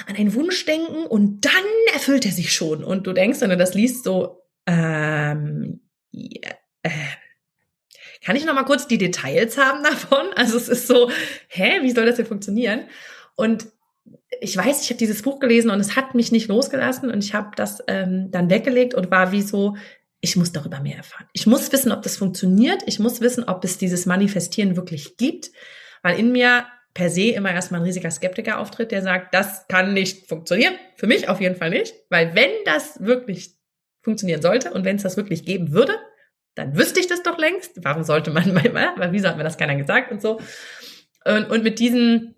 [0.06, 1.52] an einen Wunsch denken und dann
[1.92, 2.84] erfüllt er sich schon.
[2.84, 5.80] Und du denkst, wenn du das liest, so, Ähm,
[6.12, 6.50] ja,
[6.82, 6.90] äh,
[8.22, 10.32] kann ich noch mal kurz die Details haben davon?
[10.36, 11.10] Also es ist so,
[11.48, 12.86] hä, wie soll das denn funktionieren?
[13.34, 13.66] Und
[14.40, 17.34] ich weiß, ich habe dieses Buch gelesen und es hat mich nicht losgelassen und ich
[17.34, 19.76] habe das ähm, dann weggelegt und war wie so,
[20.20, 21.26] ich muss darüber mehr erfahren.
[21.32, 22.82] Ich muss wissen, ob das funktioniert.
[22.86, 25.50] Ich muss wissen, ob es dieses Manifestieren wirklich gibt,
[26.02, 29.94] weil in mir per se immer erstmal ein riesiger Skeptiker auftritt, der sagt, das kann
[29.94, 30.74] nicht funktionieren.
[30.96, 33.56] Für mich auf jeden Fall nicht, weil wenn das wirklich
[34.02, 35.94] funktionieren sollte und wenn es das wirklich geben würde,
[36.54, 37.72] dann wüsste ich das doch längst.
[37.82, 40.40] Warum sollte man, weil wieso hat mir das keiner gesagt und so.
[41.24, 42.34] Und, und mit diesen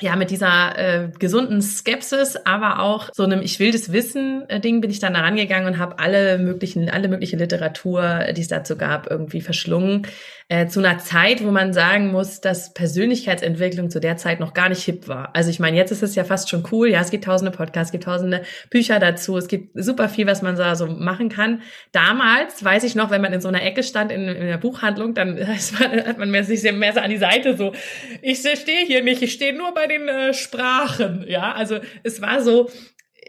[0.00, 4.58] ja, mit dieser äh, gesunden Skepsis, aber auch so einem Ich will das wissen äh,
[4.58, 8.48] Ding bin ich dann da rangegangen und habe alle möglichen, alle mögliche Literatur, die es
[8.48, 10.06] dazu gab, irgendwie verschlungen.
[10.52, 14.68] Äh, zu einer Zeit, wo man sagen muss, dass Persönlichkeitsentwicklung zu der Zeit noch gar
[14.68, 15.34] nicht hip war.
[15.34, 16.90] Also ich meine, jetzt ist es ja fast schon cool.
[16.90, 20.42] Ja, es gibt tausende Podcasts, es gibt tausende Bücher dazu, es gibt super viel, was
[20.42, 21.62] man da so machen kann.
[21.92, 25.14] Damals, weiß ich noch, wenn man in so einer Ecke stand in, in der Buchhandlung,
[25.14, 27.72] dann hat man mehr, sich mehr so an die Seite so,
[28.20, 31.24] ich stehe hier nicht, ich stehe nur bei den äh, Sprachen.
[31.26, 32.68] Ja, also es war so,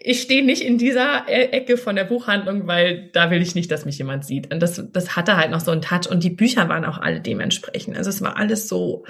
[0.03, 3.71] ich stehe nicht in dieser e-, Ecke von der Buchhandlung, weil da will ich nicht,
[3.71, 4.53] dass mich jemand sieht.
[4.53, 6.09] Und das, das hatte halt noch so einen Touch.
[6.09, 7.97] Und die Bücher waren auch alle dementsprechend.
[7.97, 9.05] Also es war alles so,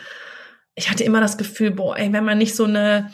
[0.76, 3.10] ich hatte immer das Gefühl, boah, ey, wenn man nicht so eine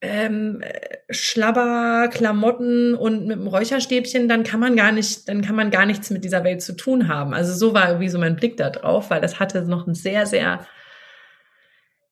[0.00, 0.62] ähm,
[1.10, 5.86] Schlabber, Klamotten und mit einem Räucherstäbchen, dann kann man gar nicht, dann kann man gar
[5.86, 7.34] nichts mit dieser Welt zu tun haben.
[7.34, 10.26] Also so war irgendwie so mein Blick da drauf, weil das hatte noch ein sehr,
[10.26, 10.66] sehr,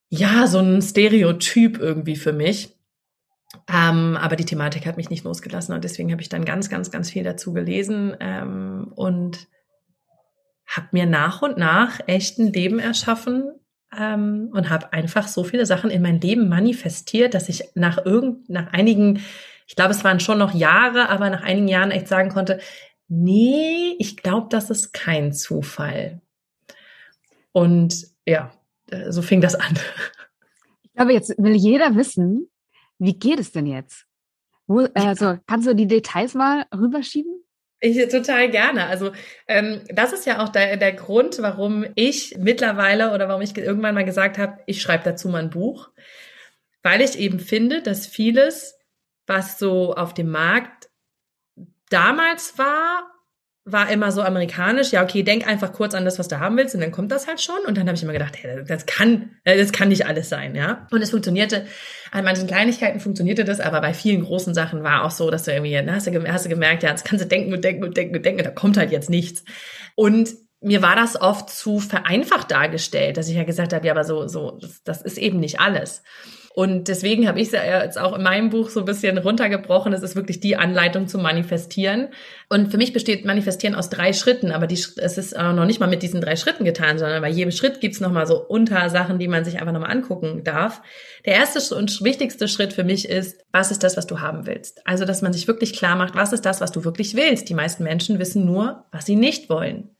[0.09, 2.71] ja, so ein Stereotyp irgendwie für mich.
[3.73, 6.91] Ähm, aber die Thematik hat mich nicht losgelassen und deswegen habe ich dann ganz, ganz,
[6.91, 9.49] ganz viel dazu gelesen ähm, und
[10.67, 13.53] habe mir nach und nach echt ein Leben erschaffen
[13.97, 18.49] ähm, und habe einfach so viele Sachen in mein Leben manifestiert, dass ich nach irgend,
[18.49, 19.21] nach einigen,
[19.67, 22.59] ich glaube, es waren schon noch Jahre, aber nach einigen Jahren echt sagen konnte,
[23.09, 26.23] nee, ich glaube, das ist kein Zufall.
[27.53, 28.51] Und ja,
[28.91, 29.79] äh, so fing das an.
[30.85, 32.51] Ich glaube, jetzt will jeder wissen,
[33.03, 34.07] wie geht es denn jetzt?
[34.69, 37.45] Wo, also, kannst du die Details mal rüberschieben?
[37.81, 38.87] Ich total gerne.
[38.87, 39.11] Also
[39.49, 43.97] ähm, das ist ja auch der, der Grund, warum ich mittlerweile oder warum ich irgendwann
[43.97, 45.91] mal gesagt habe, ich schreibe dazu mal ein Buch,
[46.85, 48.79] weil ich eben finde, dass vieles,
[49.27, 50.91] was so auf dem Markt
[51.91, 53.12] damals war,
[53.64, 56.75] war immer so amerikanisch, ja, okay, denk einfach kurz an das, was du haben willst,
[56.75, 57.59] und dann kommt das halt schon.
[57.66, 60.57] Und dann habe ich immer gedacht, hey, das kann, äh, das kann nicht alles sein,
[60.57, 60.88] ja.
[60.90, 61.66] Und es funktionierte,
[62.11, 65.53] an manchen Kleinigkeiten funktionierte das, aber bei vielen großen Sachen war auch so, dass du
[65.53, 68.16] irgendwie, hast du, hast du gemerkt, ja, jetzt kannst du denken und denken und denken
[68.16, 69.44] und denken, da kommt halt jetzt nichts.
[69.94, 74.05] Und mir war das oft zu vereinfacht dargestellt, dass ich ja gesagt habe, ja, aber
[74.05, 76.03] so, so, das, das ist eben nicht alles.
[76.55, 79.93] Und deswegen habe ich es ja jetzt auch in meinem Buch so ein bisschen runtergebrochen.
[79.95, 82.09] Es ist wirklich die Anleitung zum Manifestieren.
[82.51, 85.88] Und für mich besteht Manifestieren aus drei Schritten, aber die, es ist noch nicht mal
[85.88, 89.29] mit diesen drei Schritten getan, sondern bei jedem Schritt gibt's es nochmal so Untersachen, die
[89.29, 90.83] man sich einfach nochmal angucken darf.
[91.25, 94.87] Der erste und wichtigste Schritt für mich ist, was ist das, was du haben willst?
[94.87, 97.49] Also, dass man sich wirklich klar macht, was ist das, was du wirklich willst?
[97.49, 99.97] Die meisten Menschen wissen nur, was sie nicht wollen.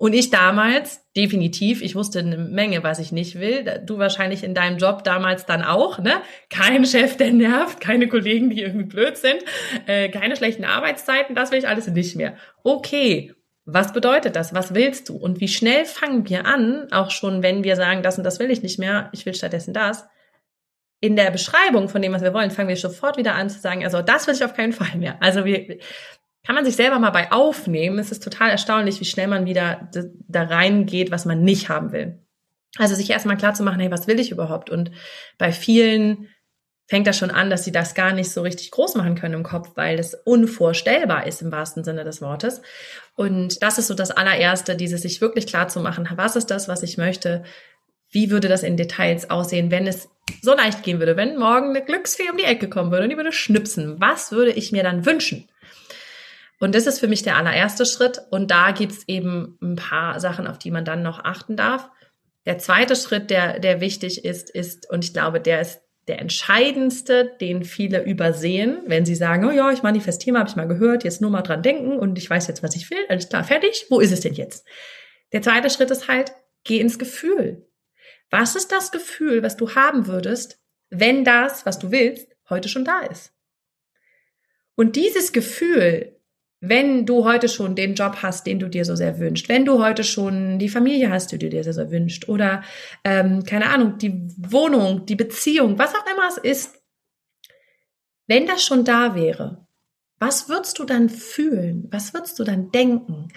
[0.00, 3.82] Und ich damals, definitiv, ich wusste eine Menge, was ich nicht will.
[3.84, 6.22] Du wahrscheinlich in deinem Job damals dann auch, ne?
[6.48, 9.44] Kein Chef, der nervt, keine Kollegen, die irgendwie blöd sind,
[9.86, 12.34] äh, keine schlechten Arbeitszeiten, das will ich alles nicht mehr.
[12.64, 13.34] Okay,
[13.66, 14.54] was bedeutet das?
[14.54, 15.18] Was willst du?
[15.18, 18.50] Und wie schnell fangen wir an, auch schon wenn wir sagen, das und das will
[18.50, 20.06] ich nicht mehr, ich will stattdessen das.
[21.00, 23.84] In der Beschreibung von dem, was wir wollen, fangen wir sofort wieder an zu sagen,
[23.84, 25.18] also das will ich auf keinen Fall mehr.
[25.20, 25.76] Also wir,
[26.44, 27.98] kann man sich selber mal bei aufnehmen.
[27.98, 29.90] Es ist total erstaunlich, wie schnell man wieder
[30.28, 32.18] da reingeht, was man nicht haben will.
[32.76, 34.70] Also sich erstmal klar zu machen, hey, was will ich überhaupt?
[34.70, 34.90] Und
[35.38, 36.28] bei vielen
[36.86, 39.42] fängt das schon an, dass sie das gar nicht so richtig groß machen können im
[39.42, 42.62] Kopf, weil es unvorstellbar ist im wahrsten Sinne des Wortes.
[43.14, 46.68] Und das ist so das allererste, dieses sich wirklich klar zu machen, was ist das,
[46.68, 47.44] was ich möchte?
[48.10, 50.08] Wie würde das in Details aussehen, wenn es
[50.42, 53.16] so leicht gehen würde, wenn morgen eine Glücksfee um die Ecke kommen würde und die
[53.16, 54.00] würde schnipsen?
[54.00, 55.48] Was würde ich mir dann wünschen?
[56.60, 58.20] Und das ist für mich der allererste Schritt.
[58.30, 61.88] Und da gibt's eben ein paar Sachen, auf die man dann noch achten darf.
[62.46, 67.36] Der zweite Schritt, der, der wichtig ist, ist, und ich glaube, der ist der entscheidendste,
[67.40, 71.04] den viele übersehen, wenn sie sagen, oh ja, ich manifestiere mal, habe ich mal gehört,
[71.04, 73.86] jetzt nur mal dran denken und ich weiß jetzt, was ich will, alles klar, fertig,
[73.90, 74.66] wo ist es denn jetzt?
[75.32, 76.32] Der zweite Schritt ist halt,
[76.64, 77.66] geh ins Gefühl.
[78.30, 82.84] Was ist das Gefühl, was du haben würdest, wenn das, was du willst, heute schon
[82.84, 83.32] da ist?
[84.74, 86.19] Und dieses Gefühl
[86.60, 89.82] wenn du heute schon den Job hast, den du dir so sehr wünschst, wenn du
[89.82, 92.62] heute schon die Familie hast, die du dir sehr, sehr wünscht, oder
[93.02, 96.82] ähm, keine Ahnung, die Wohnung, die Beziehung, was auch immer es ist,
[98.26, 99.66] wenn das schon da wäre,
[100.20, 101.88] was würdest du dann fühlen?
[101.90, 103.28] Was würdest du dann denken?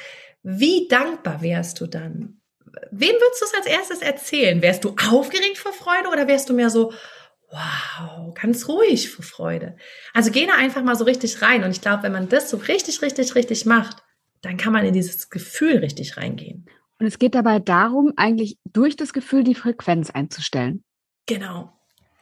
[0.44, 2.42] Wie dankbar wärst du dann?
[2.92, 4.62] Wem würdest du es als erstes erzählen?
[4.62, 6.92] Wärst du aufgeregt vor Freude oder wärst du mehr so,
[7.54, 9.78] wow, ganz ruhig vor Freude?
[10.14, 11.64] Also geh da einfach mal so richtig rein.
[11.64, 14.04] Und ich glaube, wenn man das so richtig, richtig, richtig macht,
[14.42, 16.66] dann kann man in dieses Gefühl richtig reingehen.
[17.00, 20.84] Und es geht dabei darum, eigentlich durch das Gefühl die Frequenz einzustellen.
[21.26, 21.72] Genau.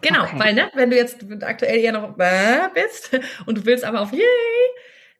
[0.02, 0.40] Genau, okay.
[0.40, 3.12] weil ne, wenn du jetzt aktuell eher noch äh, bist
[3.46, 4.22] und du willst aber auf Yay,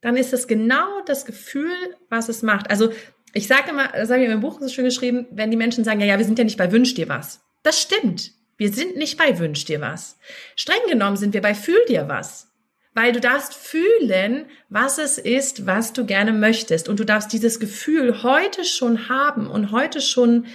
[0.02, 1.76] dann ist das genau das Gefühl,
[2.10, 2.70] was es macht.
[2.70, 2.92] Also
[3.34, 5.84] ich sage immer, das habe ich in meinem Buch so schön geschrieben, wenn die Menschen
[5.84, 7.42] sagen, ja, ja, wir sind ja nicht bei Wünsch dir was.
[7.64, 8.32] Das stimmt.
[8.62, 10.20] Wir sind nicht bei Wünsch dir was.
[10.56, 12.48] Streng genommen sind wir bei Fühl dir was.
[12.94, 16.88] Weil du darfst fühlen, was es ist, was du gerne möchtest.
[16.88, 20.46] Und du darfst dieses Gefühl heute schon haben und heute schon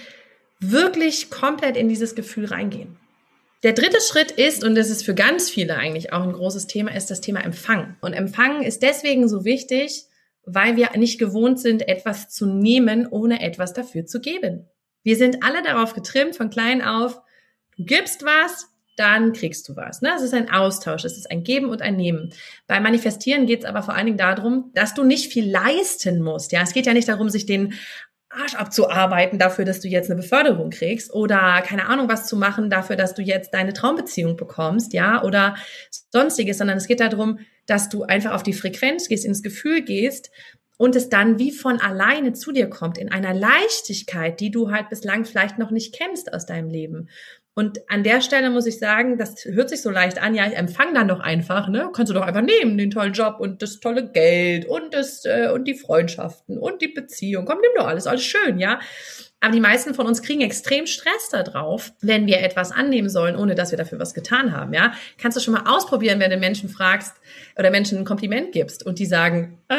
[0.61, 2.95] wirklich komplett in dieses Gefühl reingehen.
[3.63, 6.95] Der dritte Schritt ist, und das ist für ganz viele eigentlich auch ein großes Thema,
[6.95, 7.97] ist das Thema Empfang.
[7.99, 10.05] Und Empfang ist deswegen so wichtig,
[10.45, 14.69] weil wir nicht gewohnt sind, etwas zu nehmen, ohne etwas dafür zu geben.
[15.03, 17.19] Wir sind alle darauf getrimmt, von klein auf,
[17.77, 20.01] du gibst was, dann kriegst du was.
[20.01, 20.11] Ne?
[20.15, 22.33] Es ist ein Austausch, es ist ein Geben und ein Nehmen.
[22.65, 26.51] Beim Manifestieren geht es aber vor allen Dingen darum, dass du nicht viel leisten musst.
[26.51, 27.75] Ja, es geht ja nicht darum, sich den
[28.29, 32.69] Arsch abzuarbeiten dafür, dass du jetzt eine Beförderung kriegst oder keine Ahnung was zu machen
[32.69, 35.55] dafür, dass du jetzt deine Traumbeziehung bekommst, ja, oder
[36.11, 40.31] sonstiges, sondern es geht darum, dass du einfach auf die Frequenz gehst, ins Gefühl gehst
[40.77, 44.89] und es dann wie von alleine zu dir kommt, in einer Leichtigkeit, die du halt
[44.89, 47.09] bislang vielleicht noch nicht kennst aus deinem Leben.
[47.57, 50.55] Und an der Stelle muss ich sagen, das hört sich so leicht an, ja, ich
[50.55, 51.89] empfang dann doch einfach, ne?
[51.91, 55.49] Kannst du doch einfach nehmen, den tollen Job und das tolle Geld und das äh,
[55.51, 57.45] und die Freundschaften und die Beziehung.
[57.45, 58.79] Komm, nimm doch alles, alles schön, ja.
[59.39, 63.35] Aber die meisten von uns kriegen extrem Stress da drauf, wenn wir etwas annehmen sollen,
[63.35, 64.73] ohne dass wir dafür was getan haben.
[64.73, 67.15] Ja, kannst du schon mal ausprobieren, wenn du Menschen fragst
[67.55, 69.75] oder Menschen ein Kompliment gibst und die sagen, äh,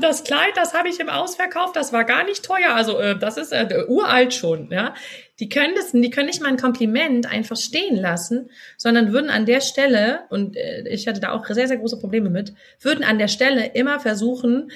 [0.00, 3.36] das Kleid, das habe ich im Ausverkauf, das war gar nicht teuer, also äh, das
[3.38, 4.70] ist äh, uralt schon.
[4.70, 4.94] Ja,
[5.40, 9.46] die können das, die können nicht mal ein Kompliment einfach stehen lassen, sondern würden an
[9.46, 13.18] der Stelle und äh, ich hatte da auch sehr sehr große Probleme mit, würden an
[13.18, 14.70] der Stelle immer versuchen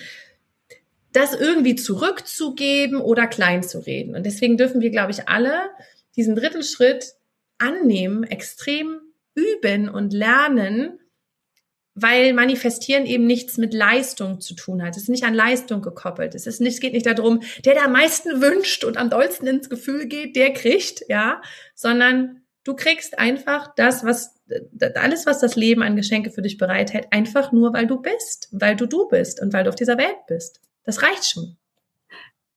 [1.15, 4.15] das irgendwie zurückzugeben oder klein zu reden.
[4.15, 5.71] Und deswegen dürfen wir, glaube ich, alle
[6.17, 7.15] diesen dritten Schritt
[7.59, 9.01] annehmen, extrem
[9.35, 10.99] üben und lernen,
[11.95, 14.97] weil manifestieren eben nichts mit Leistung zu tun hat.
[14.97, 16.35] Es ist nicht an Leistung gekoppelt.
[16.35, 19.47] Es ist nicht, es geht nicht darum, der, der am meisten wünscht und am dollsten
[19.47, 21.41] ins Gefühl geht, der kriegt, ja,
[21.77, 24.35] sondern du kriegst einfach das, was,
[24.97, 28.75] alles, was das Leben an Geschenke für dich bereithält, einfach nur, weil du bist, weil
[28.75, 30.61] du du bist und weil du auf dieser Welt bist.
[30.85, 31.57] Das reicht schon.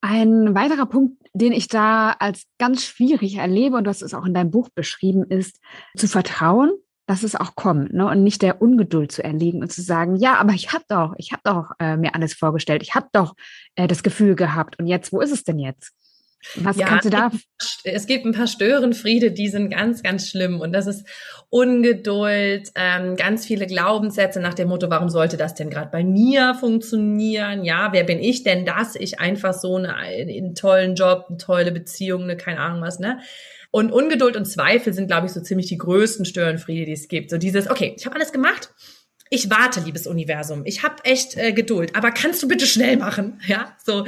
[0.00, 4.34] Ein weiterer Punkt, den ich da als ganz schwierig erlebe, und das ist auch in
[4.34, 5.60] deinem Buch beschrieben, ist
[5.96, 6.70] zu vertrauen,
[7.06, 8.06] dass es auch kommt, ne?
[8.06, 11.32] Und nicht der Ungeduld zu erliegen und zu sagen, ja, aber ich habe doch, ich
[11.32, 13.34] habe doch äh, mir alles vorgestellt, ich habe doch
[13.76, 15.94] äh, das Gefühl gehabt und jetzt, wo ist es denn jetzt?
[16.54, 17.30] Was ja, kannst du da?
[17.84, 20.60] Es gibt ein paar Störenfriede, die sind ganz, ganz schlimm.
[20.60, 21.06] Und das ist
[21.50, 26.54] Ungeduld, ähm, ganz viele Glaubenssätze nach dem Motto, warum sollte das denn gerade bei mir
[26.54, 27.64] funktionieren?
[27.64, 31.72] Ja, wer bin ich denn, dass ich einfach so eine, einen tollen Job, eine tolle
[31.72, 33.18] Beziehung, eine keine Ahnung was, ne?
[33.70, 37.30] Und Ungeduld und Zweifel sind, glaube ich, so ziemlich die größten Störenfriede, die es gibt.
[37.30, 38.70] So dieses, okay, ich habe alles gemacht,
[39.30, 40.62] ich warte, liebes Universum.
[40.64, 43.40] Ich habe echt äh, Geduld, aber kannst du bitte schnell machen?
[43.48, 44.06] Ja, so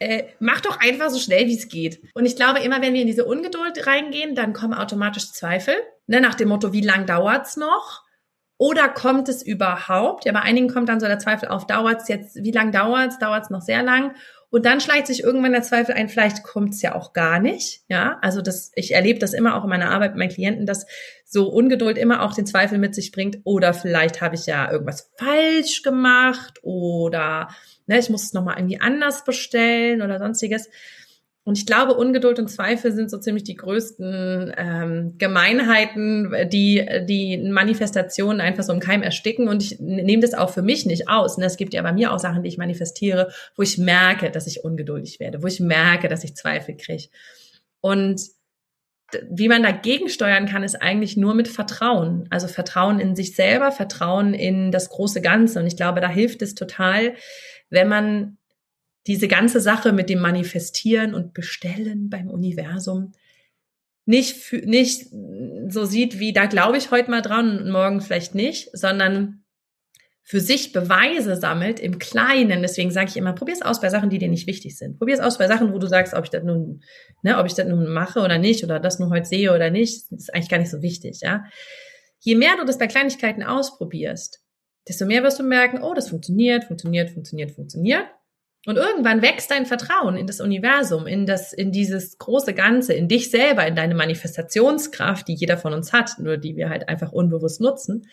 [0.00, 2.02] äh, mach doch einfach so schnell, wie es geht.
[2.14, 5.74] Und ich glaube, immer wenn wir in diese Ungeduld reingehen, dann kommen automatisch Zweifel,
[6.06, 8.02] ne, nach dem Motto, wie lang dauert's noch?
[8.58, 10.24] Oder kommt es überhaupt?
[10.24, 13.18] Ja, bei einigen kommt dann so der Zweifel auf, dauert's jetzt, wie lang dauert's?
[13.18, 14.14] Dauert's noch sehr lang?
[14.52, 17.84] Und dann schleicht sich irgendwann der Zweifel ein, vielleicht kommt es ja auch gar nicht.
[17.88, 20.84] Ja, also das, ich erlebe das immer auch in meiner Arbeit mit meinen Klienten, dass
[21.24, 23.38] so Ungeduld immer auch den Zweifel mit sich bringt.
[23.44, 27.48] Oder vielleicht habe ich ja irgendwas falsch gemacht oder
[27.86, 30.68] ne, ich muss es nochmal irgendwie anders bestellen oder sonstiges.
[31.44, 37.36] Und ich glaube, Ungeduld und Zweifel sind so ziemlich die größten ähm, Gemeinheiten, die die
[37.38, 39.48] Manifestationen einfach so im Keim ersticken.
[39.48, 41.36] Und ich nehme das auch für mich nicht aus.
[41.36, 41.46] Und ne?
[41.46, 44.62] es gibt ja bei mir auch Sachen, die ich manifestiere, wo ich merke, dass ich
[44.62, 47.08] ungeduldig werde, wo ich merke, dass ich Zweifel kriege.
[47.80, 48.20] Und
[49.28, 52.28] wie man dagegen steuern kann, ist eigentlich nur mit Vertrauen.
[52.30, 55.58] Also Vertrauen in sich selber, Vertrauen in das große Ganze.
[55.58, 57.14] Und ich glaube, da hilft es total,
[57.68, 58.38] wenn man
[59.06, 63.12] diese ganze Sache mit dem Manifestieren und Bestellen beim Universum
[64.04, 65.06] nicht, nicht
[65.68, 69.44] so sieht wie, da glaube ich heute mal dran und morgen vielleicht nicht, sondern
[70.24, 72.62] für sich Beweise sammelt im Kleinen.
[72.62, 74.98] Deswegen sage ich immer, probier es aus bei Sachen, die dir nicht wichtig sind.
[74.98, 76.82] Probier es aus bei Sachen, wo du sagst, ob ich das nun,
[77.22, 80.10] ne, ob ich das nun mache oder nicht oder das nur heute sehe oder nicht,
[80.12, 81.44] ist eigentlich gar nicht so wichtig, ja.
[82.20, 84.40] Je mehr du das bei Kleinigkeiten ausprobierst,
[84.88, 88.06] desto mehr wirst du merken, oh, das funktioniert, funktioniert, funktioniert, funktioniert.
[88.64, 93.08] Und irgendwann wächst dein Vertrauen in das Universum, in das, in dieses große Ganze, in
[93.08, 97.10] dich selber, in deine Manifestationskraft, die jeder von uns hat, nur die wir halt einfach
[97.10, 98.08] unbewusst nutzen.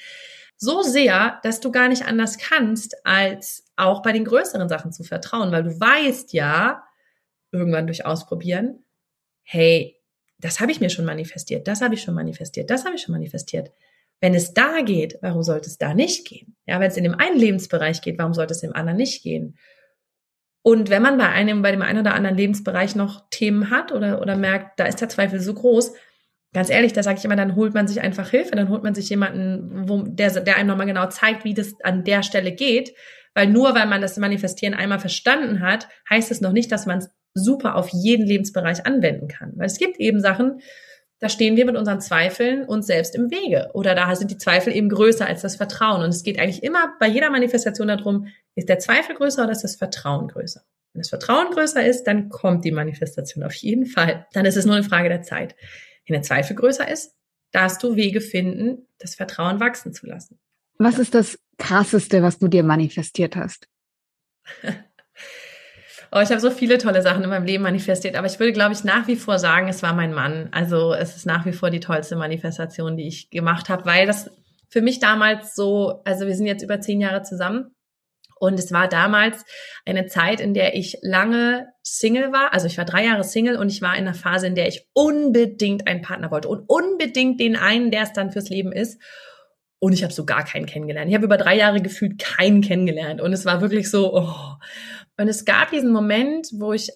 [0.57, 5.03] So sehr, dass du gar nicht anders kannst, als auch bei den größeren Sachen zu
[5.03, 6.83] vertrauen, weil du weißt ja,
[7.51, 8.83] irgendwann durch Ausprobieren,
[9.43, 9.97] hey,
[10.39, 13.13] das habe ich mir schon manifestiert, das habe ich schon manifestiert, das habe ich schon
[13.13, 13.71] manifestiert.
[14.19, 16.55] Wenn es da geht, warum sollte es da nicht gehen?
[16.65, 19.57] Ja, wenn es in dem einen Lebensbereich geht, warum sollte es im anderen nicht gehen?
[20.61, 24.21] Und wenn man bei einem, bei dem einen oder anderen Lebensbereich noch Themen hat oder,
[24.21, 25.93] oder merkt, da ist der Zweifel so groß,
[26.53, 28.95] ganz ehrlich, da sage ich immer, dann holt man sich einfach Hilfe, dann holt man
[28.95, 32.93] sich jemanden, wo, der, der einem nochmal genau zeigt, wie das an der Stelle geht.
[33.35, 36.97] Weil nur weil man das Manifestieren einmal verstanden hat, heißt es noch nicht, dass man
[36.97, 39.53] es super auf jeden Lebensbereich anwenden kann.
[39.55, 40.61] Weil es gibt eben Sachen,
[41.19, 43.69] da stehen wir mit unseren Zweifeln uns selbst im Wege.
[43.73, 46.01] Oder da sind die Zweifel eben größer als das Vertrauen.
[46.01, 49.63] Und es geht eigentlich immer bei jeder Manifestation darum, ist der Zweifel größer oder ist
[49.63, 50.61] das Vertrauen größer?
[50.93, 54.27] Wenn das Vertrauen größer ist, dann kommt die Manifestation auf jeden Fall.
[54.33, 55.55] Dann ist es nur eine Frage der Zeit.
[56.07, 57.15] Wenn der Zweifel größer ist,
[57.51, 60.39] darfst du Wege finden, das Vertrauen wachsen zu lassen.
[60.77, 63.67] Was ist das Krasseste, was du dir manifestiert hast?
[66.11, 68.73] Oh, ich habe so viele tolle Sachen in meinem Leben manifestiert, aber ich würde, glaube
[68.73, 70.49] ich, nach wie vor sagen, es war mein Mann.
[70.51, 74.31] Also es ist nach wie vor die tollste Manifestation, die ich gemacht habe, weil das
[74.69, 77.75] für mich damals so, also wir sind jetzt über zehn Jahre zusammen
[78.39, 79.43] und es war damals
[79.85, 82.53] eine Zeit, in der ich lange Single war.
[82.53, 84.87] Also ich war drei Jahre Single und ich war in einer Phase, in der ich
[84.93, 88.99] unbedingt einen Partner wollte und unbedingt den einen, der es dann fürs Leben ist.
[89.81, 91.09] Und ich habe so gar keinen kennengelernt.
[91.09, 93.21] Ich habe über drei Jahre gefühlt keinen kennengelernt.
[93.21, 94.55] Und es war wirklich so, oh.
[95.19, 96.89] Und es gab diesen Moment, wo ich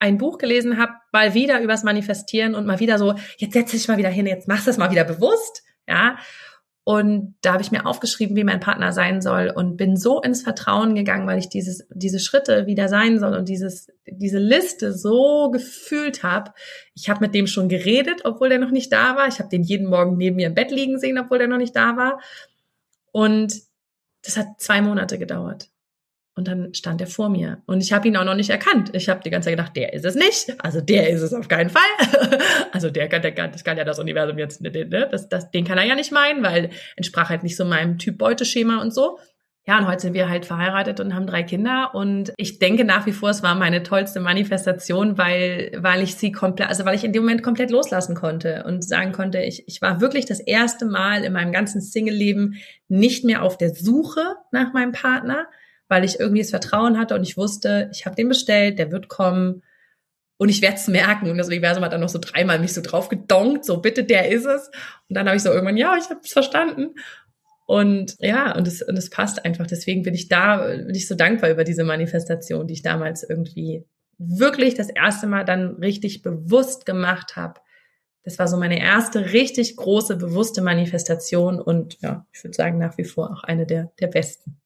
[0.00, 3.86] ein Buch gelesen habe, mal wieder übers Manifestieren und mal wieder so, jetzt setz dich
[3.86, 6.18] mal wieder hin, jetzt machst du es mal wieder bewusst, ja.
[6.82, 10.42] Und da habe ich mir aufgeschrieben, wie mein Partner sein soll und bin so ins
[10.42, 14.92] Vertrauen gegangen, weil ich dieses, diese Schritte, wie der sein soll und dieses, diese Liste
[14.92, 16.52] so gefühlt habe.
[16.94, 19.28] Ich habe mit dem schon geredet, obwohl der noch nicht da war.
[19.28, 21.76] Ich habe den jeden Morgen neben mir im Bett liegen sehen, obwohl der noch nicht
[21.76, 22.20] da war.
[23.12, 23.54] Und
[24.24, 25.68] das hat zwei Monate gedauert.
[26.38, 27.62] Und dann stand er vor mir.
[27.66, 28.90] Und ich habe ihn auch noch nicht erkannt.
[28.92, 30.54] Ich habe die ganze Zeit gedacht, der ist es nicht.
[30.62, 31.82] Also der ist es auf keinen Fall.
[32.72, 34.70] also der kann, der kann, das kann ja das Universum jetzt, ne?
[35.10, 38.18] Das, das, den kann er ja nicht meinen, weil entsprach halt nicht so meinem Typ
[38.18, 39.18] Beuteschema und so.
[39.66, 41.90] Ja, und heute sind wir halt verheiratet und haben drei Kinder.
[41.92, 46.30] Und ich denke nach wie vor, es war meine tollste Manifestation, weil, weil ich sie
[46.30, 49.82] komplett, also weil ich in dem Moment komplett loslassen konnte und sagen konnte, ich, ich
[49.82, 52.54] war wirklich das erste Mal in meinem ganzen Single-Leben
[52.86, 55.48] nicht mehr auf der Suche nach meinem Partner,
[55.88, 59.08] weil ich irgendwie das Vertrauen hatte und ich wusste, ich habe den bestellt, der wird
[59.08, 59.62] kommen
[60.36, 61.30] und ich werde es merken.
[61.30, 64.30] Und das Universum hat dann noch so dreimal mich so drauf gedonkt, so bitte, der
[64.30, 64.70] ist es.
[65.08, 66.94] Und dann habe ich so irgendwann, ja, ich habe es verstanden.
[67.66, 69.66] Und ja, und es, und es passt einfach.
[69.66, 73.84] Deswegen bin ich da, bin ich so dankbar über diese Manifestation, die ich damals irgendwie
[74.16, 77.60] wirklich das erste Mal dann richtig bewusst gemacht habe.
[78.24, 82.98] Das war so meine erste richtig große, bewusste Manifestation und ja, ich würde sagen, nach
[82.98, 84.60] wie vor auch eine der, der besten.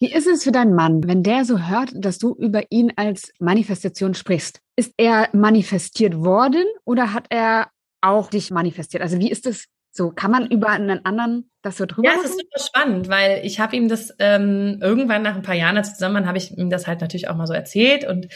[0.00, 3.32] Wie ist es für deinen Mann, wenn der so hört, dass du über ihn als
[3.40, 4.60] Manifestation sprichst?
[4.76, 9.02] Ist er manifestiert worden oder hat er auch dich manifestiert?
[9.02, 10.10] Also wie ist es so?
[10.10, 13.58] Kann man über einen anderen das so drüber Ja, es ist super spannend, weil ich
[13.58, 17.00] habe ihm das ähm, irgendwann nach ein paar Jahren zusammen, habe ich ihm das halt
[17.00, 18.28] natürlich auch mal so erzählt und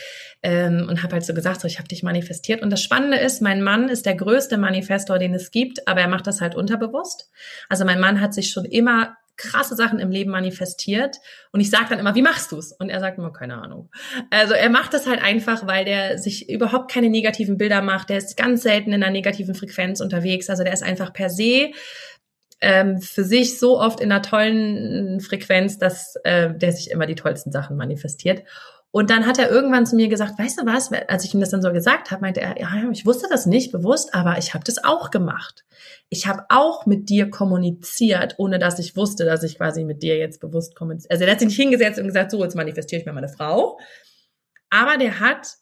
[0.43, 2.63] ähm, und habe halt so gesagt, so ich habe dich manifestiert.
[2.63, 6.09] Und das Spannende ist, mein Mann ist der größte Manifestor, den es gibt, aber er
[6.09, 7.31] macht das halt unterbewusst.
[7.69, 11.17] Also mein Mann hat sich schon immer krasse Sachen im Leben manifestiert
[11.53, 12.73] und ich sage dann immer, wie machst du's?
[12.73, 13.91] Und er sagt immer, keine Ahnung.
[14.31, 18.11] Also er macht das halt einfach, weil der sich überhaupt keine negativen Bilder macht.
[18.11, 20.51] Der ist ganz selten in einer negativen Frequenz unterwegs.
[20.51, 21.73] Also der ist einfach per se
[22.63, 27.17] ähm, für sich so oft in einer tollen Frequenz, dass äh, der sich immer die
[27.17, 28.45] tollsten Sachen manifestiert.
[28.95, 31.49] Und dann hat er irgendwann zu mir gesagt, weißt du was, als ich ihm das
[31.49, 34.65] dann so gesagt habe, meinte er, ja, ich wusste das nicht bewusst, aber ich habe
[34.65, 35.65] das auch gemacht.
[36.11, 40.19] Ich habe auch mit dir kommuniziert, ohne dass ich wusste, dass ich quasi mit dir
[40.19, 41.11] jetzt bewusst kommuniziere.
[41.11, 43.79] Also er hat sich nicht hingesetzt und gesagt, so, jetzt manifestiere ich mir meine Frau.
[44.69, 45.57] Aber der hat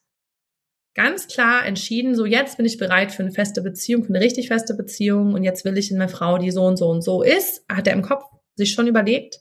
[0.95, 4.49] ganz klar entschieden, so jetzt bin ich bereit für eine feste Beziehung, für eine richtig
[4.49, 7.23] feste Beziehung und jetzt will ich in eine Frau, die so und so und so
[7.23, 8.25] ist, hat er im Kopf
[8.57, 9.41] sich schon überlegt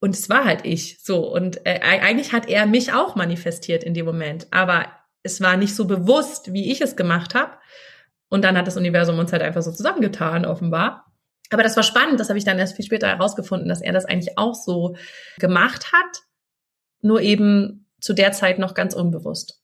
[0.00, 1.32] und es war halt ich so.
[1.32, 4.46] Und äh, eigentlich hat er mich auch manifestiert in dem Moment.
[4.50, 4.86] Aber
[5.22, 7.52] es war nicht so bewusst, wie ich es gemacht habe.
[8.28, 11.12] Und dann hat das Universum uns halt einfach so zusammengetan, offenbar.
[11.50, 14.04] Aber das war spannend, das habe ich dann erst viel später herausgefunden, dass er das
[14.04, 14.96] eigentlich auch so
[15.38, 16.22] gemacht hat,
[17.00, 19.62] nur eben zu der Zeit noch ganz unbewusst.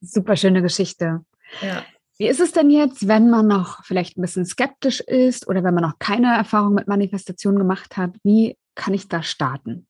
[0.00, 1.20] Super schöne Geschichte.
[1.62, 1.82] Ja.
[2.18, 5.74] Wie ist es denn jetzt, wenn man noch vielleicht ein bisschen skeptisch ist oder wenn
[5.74, 8.10] man noch keine Erfahrung mit Manifestation gemacht hat?
[8.22, 9.86] Wie kann ich da starten?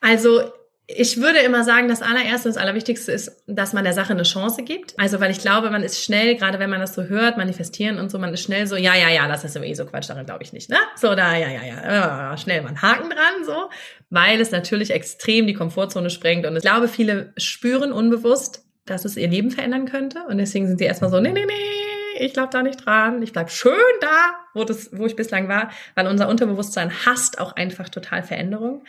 [0.00, 0.42] Also
[0.86, 4.62] ich würde immer sagen, das allererste, das allerwichtigste ist, dass man der Sache eine Chance
[4.62, 4.98] gibt.
[4.98, 8.10] Also, weil ich glaube, man ist schnell, gerade wenn man das so hört, manifestieren und
[8.10, 10.42] so, man ist schnell so, ja, ja, ja, das ist eh so Quatsch, daran glaube
[10.42, 10.76] ich nicht, ne?
[10.96, 13.70] So, da, ja, ja, ja, schnell mal einen Haken dran, so,
[14.10, 19.16] weil es natürlich extrem die Komfortzone sprengt und ich glaube, viele spüren unbewusst, dass es
[19.16, 21.91] ihr Leben verändern könnte und deswegen sind sie erstmal so, nee, nee, nee,
[22.22, 25.70] ich glaube da nicht dran, ich bleib schön da, wo, das, wo ich bislang war,
[25.94, 28.84] weil unser Unterbewusstsein hasst auch einfach total Veränderung.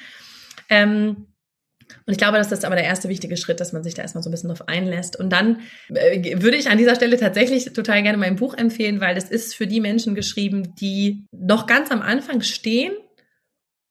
[0.69, 1.27] Ähm,
[2.05, 4.23] und ich glaube, das ist aber der erste wichtige Schritt, dass man sich da erstmal
[4.23, 5.19] so ein bisschen drauf einlässt.
[5.19, 9.15] Und dann äh, würde ich an dieser Stelle tatsächlich total gerne mein Buch empfehlen, weil
[9.15, 12.93] das ist für die Menschen geschrieben, die noch ganz am Anfang stehen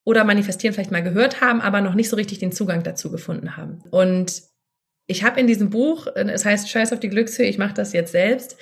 [0.05, 3.57] oder manifestieren vielleicht mal gehört haben, aber noch nicht so richtig den Zugang dazu gefunden
[3.57, 3.83] haben.
[3.91, 4.43] Und
[5.07, 7.93] ich habe in diesem Buch, äh, es heißt Scheiß auf die Glückshöhe, ich mache das
[7.93, 8.57] jetzt selbst,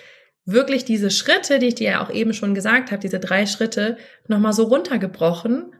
[0.52, 3.96] wirklich diese Schritte, die ich dir ja auch eben schon gesagt habe, diese drei Schritte,
[4.28, 5.72] nochmal so runtergebrochen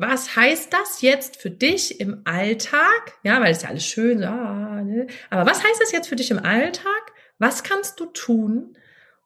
[0.00, 3.14] was heißt das jetzt für dich im Alltag?
[3.24, 5.08] Ja, weil es ja alles schön, ah, ne?
[5.28, 7.12] aber was heißt das jetzt für dich im Alltag?
[7.38, 8.76] Was kannst du tun,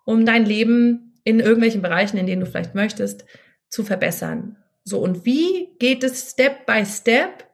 [0.06, 3.26] um dein Leben in irgendwelchen Bereichen, in denen du vielleicht möchtest,
[3.68, 4.56] zu verbessern?
[4.82, 7.44] So, und wie geht es Step by Step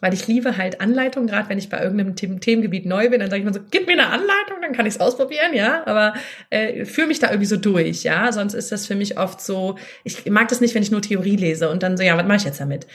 [0.00, 3.40] weil ich liebe halt Anleitungen, gerade wenn ich bei irgendeinem Themengebiet neu bin, dann sage
[3.40, 5.84] ich mir so, gib mir eine Anleitung, dann kann ich es ausprobieren, ja.
[5.86, 6.14] Aber
[6.50, 8.30] äh, führe mich da irgendwie so durch, ja.
[8.30, 11.36] Sonst ist das für mich oft so, ich mag das nicht, wenn ich nur Theorie
[11.36, 12.86] lese und dann so, ja, was mache ich jetzt damit?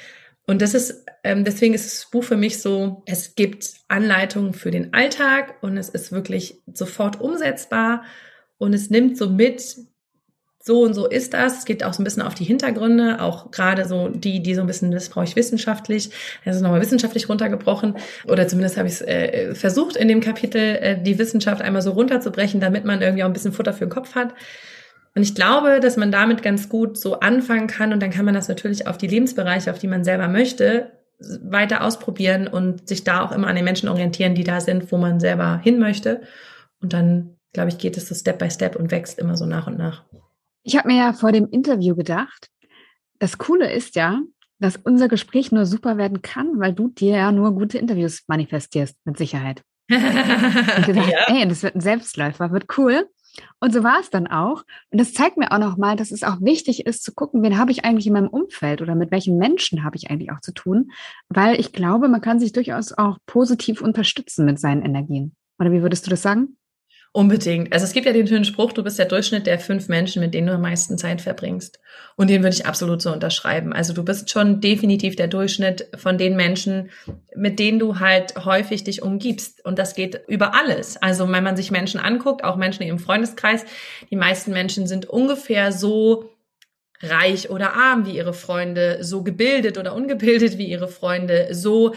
[0.45, 4.72] Und das ist, ähm, deswegen ist das Buch für mich so, es gibt Anleitungen für
[4.72, 8.04] den Alltag und es ist wirklich sofort umsetzbar
[8.58, 9.78] und es nimmt so mit,
[10.66, 11.59] so und so ist das.
[11.59, 14.61] Es geht auch so ein bisschen auf die Hintergründe, auch gerade so die, die so
[14.61, 16.09] ein bisschen, das brauche ich wissenschaftlich.
[16.45, 17.97] Das ist nochmal wissenschaftlich runtergebrochen.
[18.30, 21.91] Oder zumindest habe ich es äh, versucht, in dem Kapitel äh, die Wissenschaft einmal so
[21.91, 24.34] runterzubrechen, damit man irgendwie auch ein bisschen Futter für den Kopf hat.
[25.16, 28.34] Und ich glaube, dass man damit ganz gut so anfangen kann und dann kann man
[28.34, 30.91] das natürlich auf die Lebensbereiche, auf die man selber möchte,
[31.41, 34.97] weiter ausprobieren und sich da auch immer an den Menschen orientieren, die da sind, wo
[34.97, 36.22] man selber hin möchte.
[36.82, 39.68] Und dann, glaube ich, geht es so Step by Step und wächst immer so nach
[39.68, 40.03] und nach.
[40.64, 42.49] Ich habe mir ja vor dem Interview gedacht,
[43.20, 44.22] das Coole ist ja,
[44.59, 48.97] dass unser Gespräch nur super werden kann, weil du dir ja nur gute Interviews manifestierst,
[49.05, 49.61] mit Sicherheit.
[49.89, 51.36] ich gedacht, ja.
[51.36, 53.07] ey, das wird ein Selbstläufer, wird cool.
[53.59, 54.64] Und so war es dann auch.
[54.91, 57.72] Und das zeigt mir auch nochmal, dass es auch wichtig ist zu gucken, wen habe
[57.72, 60.91] ich eigentlich in meinem Umfeld oder mit welchen Menschen habe ich eigentlich auch zu tun.
[61.30, 65.36] Weil ich glaube, man kann sich durchaus auch positiv unterstützen mit seinen Energien.
[65.59, 66.57] Oder wie würdest du das sagen?
[67.16, 67.72] Unbedingt.
[67.72, 70.34] Also es gibt ja den schönen Spruch, du bist der Durchschnitt der fünf Menschen, mit
[70.34, 71.80] denen du am meisten Zeit verbringst.
[72.16, 73.72] Und den würde ich absolut so unterschreiben.
[73.72, 76.89] Also du bist schon definitiv der Durchschnitt von den Menschen,
[77.36, 79.64] mit denen du halt häufig dich umgibst.
[79.64, 80.99] Und das geht über alles.
[81.03, 83.64] Also wenn man sich Menschen anguckt, auch Menschen im Freundeskreis,
[84.09, 86.32] die meisten Menschen sind ungefähr so
[87.03, 91.93] reich oder arm wie ihre Freunde, so gebildet oder ungebildet wie ihre Freunde, so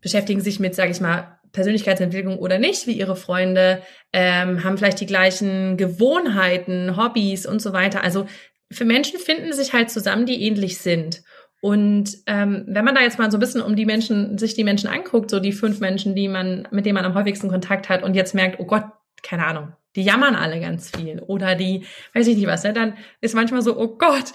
[0.00, 3.82] beschäftigen sich mit, sage ich mal, Persönlichkeitsentwicklung oder nicht wie ihre Freunde,
[4.12, 8.02] ähm, haben vielleicht die gleichen Gewohnheiten, Hobbys und so weiter.
[8.02, 8.26] Also
[8.70, 11.22] für Menschen finden sich halt zusammen, die ähnlich sind.
[11.60, 14.64] Und ähm, wenn man da jetzt mal so ein bisschen um die Menschen, sich die
[14.64, 18.02] Menschen anguckt, so die fünf Menschen, die man, mit denen man am häufigsten Kontakt hat
[18.02, 18.84] und jetzt merkt, oh Gott,
[19.22, 21.20] keine Ahnung, die jammern alle ganz viel.
[21.26, 21.84] Oder die,
[22.14, 24.32] weiß ich nicht was, ne, dann ist manchmal so, oh Gott,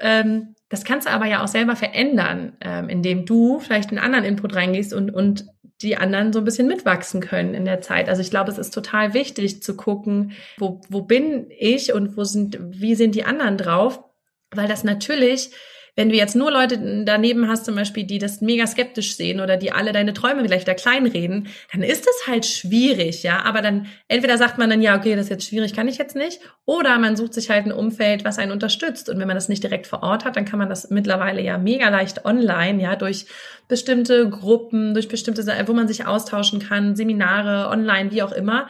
[0.00, 4.24] ähm, das kannst du aber ja auch selber verändern, ähm, indem du vielleicht einen anderen
[4.24, 5.46] Input reingehst und, und
[5.82, 8.08] die anderen so ein bisschen mitwachsen können in der Zeit.
[8.08, 12.24] Also ich glaube, es ist total wichtig zu gucken, wo, wo bin ich und wo
[12.24, 14.02] sind, wie sind die anderen drauf,
[14.50, 15.52] weil das natürlich
[15.96, 19.56] wenn du jetzt nur Leute daneben hast, zum Beispiel, die das mega skeptisch sehen oder
[19.56, 23.44] die alle deine Träume vielleicht wieder kleinreden, dann ist es halt schwierig, ja.
[23.44, 26.16] Aber dann entweder sagt man dann, ja, okay, das ist jetzt schwierig, kann ich jetzt
[26.16, 26.40] nicht.
[26.64, 29.08] Oder man sucht sich halt ein Umfeld, was einen unterstützt.
[29.08, 31.58] Und wenn man das nicht direkt vor Ort hat, dann kann man das mittlerweile ja
[31.58, 33.26] mega leicht online, ja, durch
[33.68, 38.68] bestimmte Gruppen, durch bestimmte, wo man sich austauschen kann, Seminare, online, wie auch immer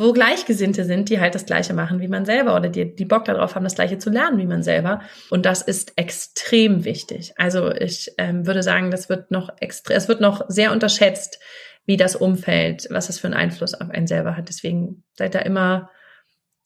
[0.00, 3.26] wo Gleichgesinnte sind, die halt das Gleiche machen wie man selber oder die, die Bock
[3.26, 5.02] darauf haben, das Gleiche zu lernen wie man selber.
[5.28, 7.34] Und das ist extrem wichtig.
[7.36, 11.38] Also ich ähm, würde sagen, das wird noch extra, es wird noch sehr unterschätzt,
[11.84, 14.48] wie das Umfeld, was es für einen Einfluss auf einen selber hat.
[14.48, 15.90] Deswegen seid da immer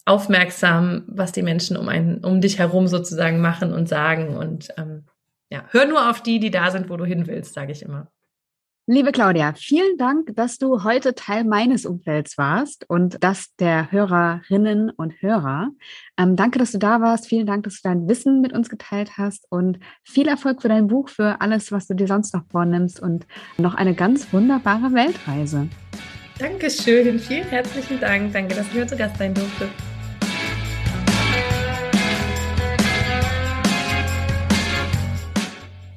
[0.04, 4.36] aufmerksam, was die Menschen um einen, um dich herum sozusagen machen und sagen.
[4.36, 5.06] Und ähm,
[5.50, 8.12] ja, hör nur auf die, die da sind, wo du hin willst, sage ich immer.
[8.86, 14.90] Liebe Claudia, vielen Dank, dass du heute Teil meines Umfelds warst und das der Hörerinnen
[14.90, 15.70] und Hörer.
[16.18, 17.26] Ähm, danke, dass du da warst.
[17.26, 20.88] Vielen Dank, dass du dein Wissen mit uns geteilt hast und viel Erfolg für dein
[20.88, 23.26] Buch, für alles, was du dir sonst noch vornimmst und
[23.56, 25.66] noch eine ganz wunderbare Weltreise.
[26.38, 28.34] Dankeschön, vielen herzlichen Dank.
[28.34, 29.66] Danke, dass ich heute Gast sein durfte.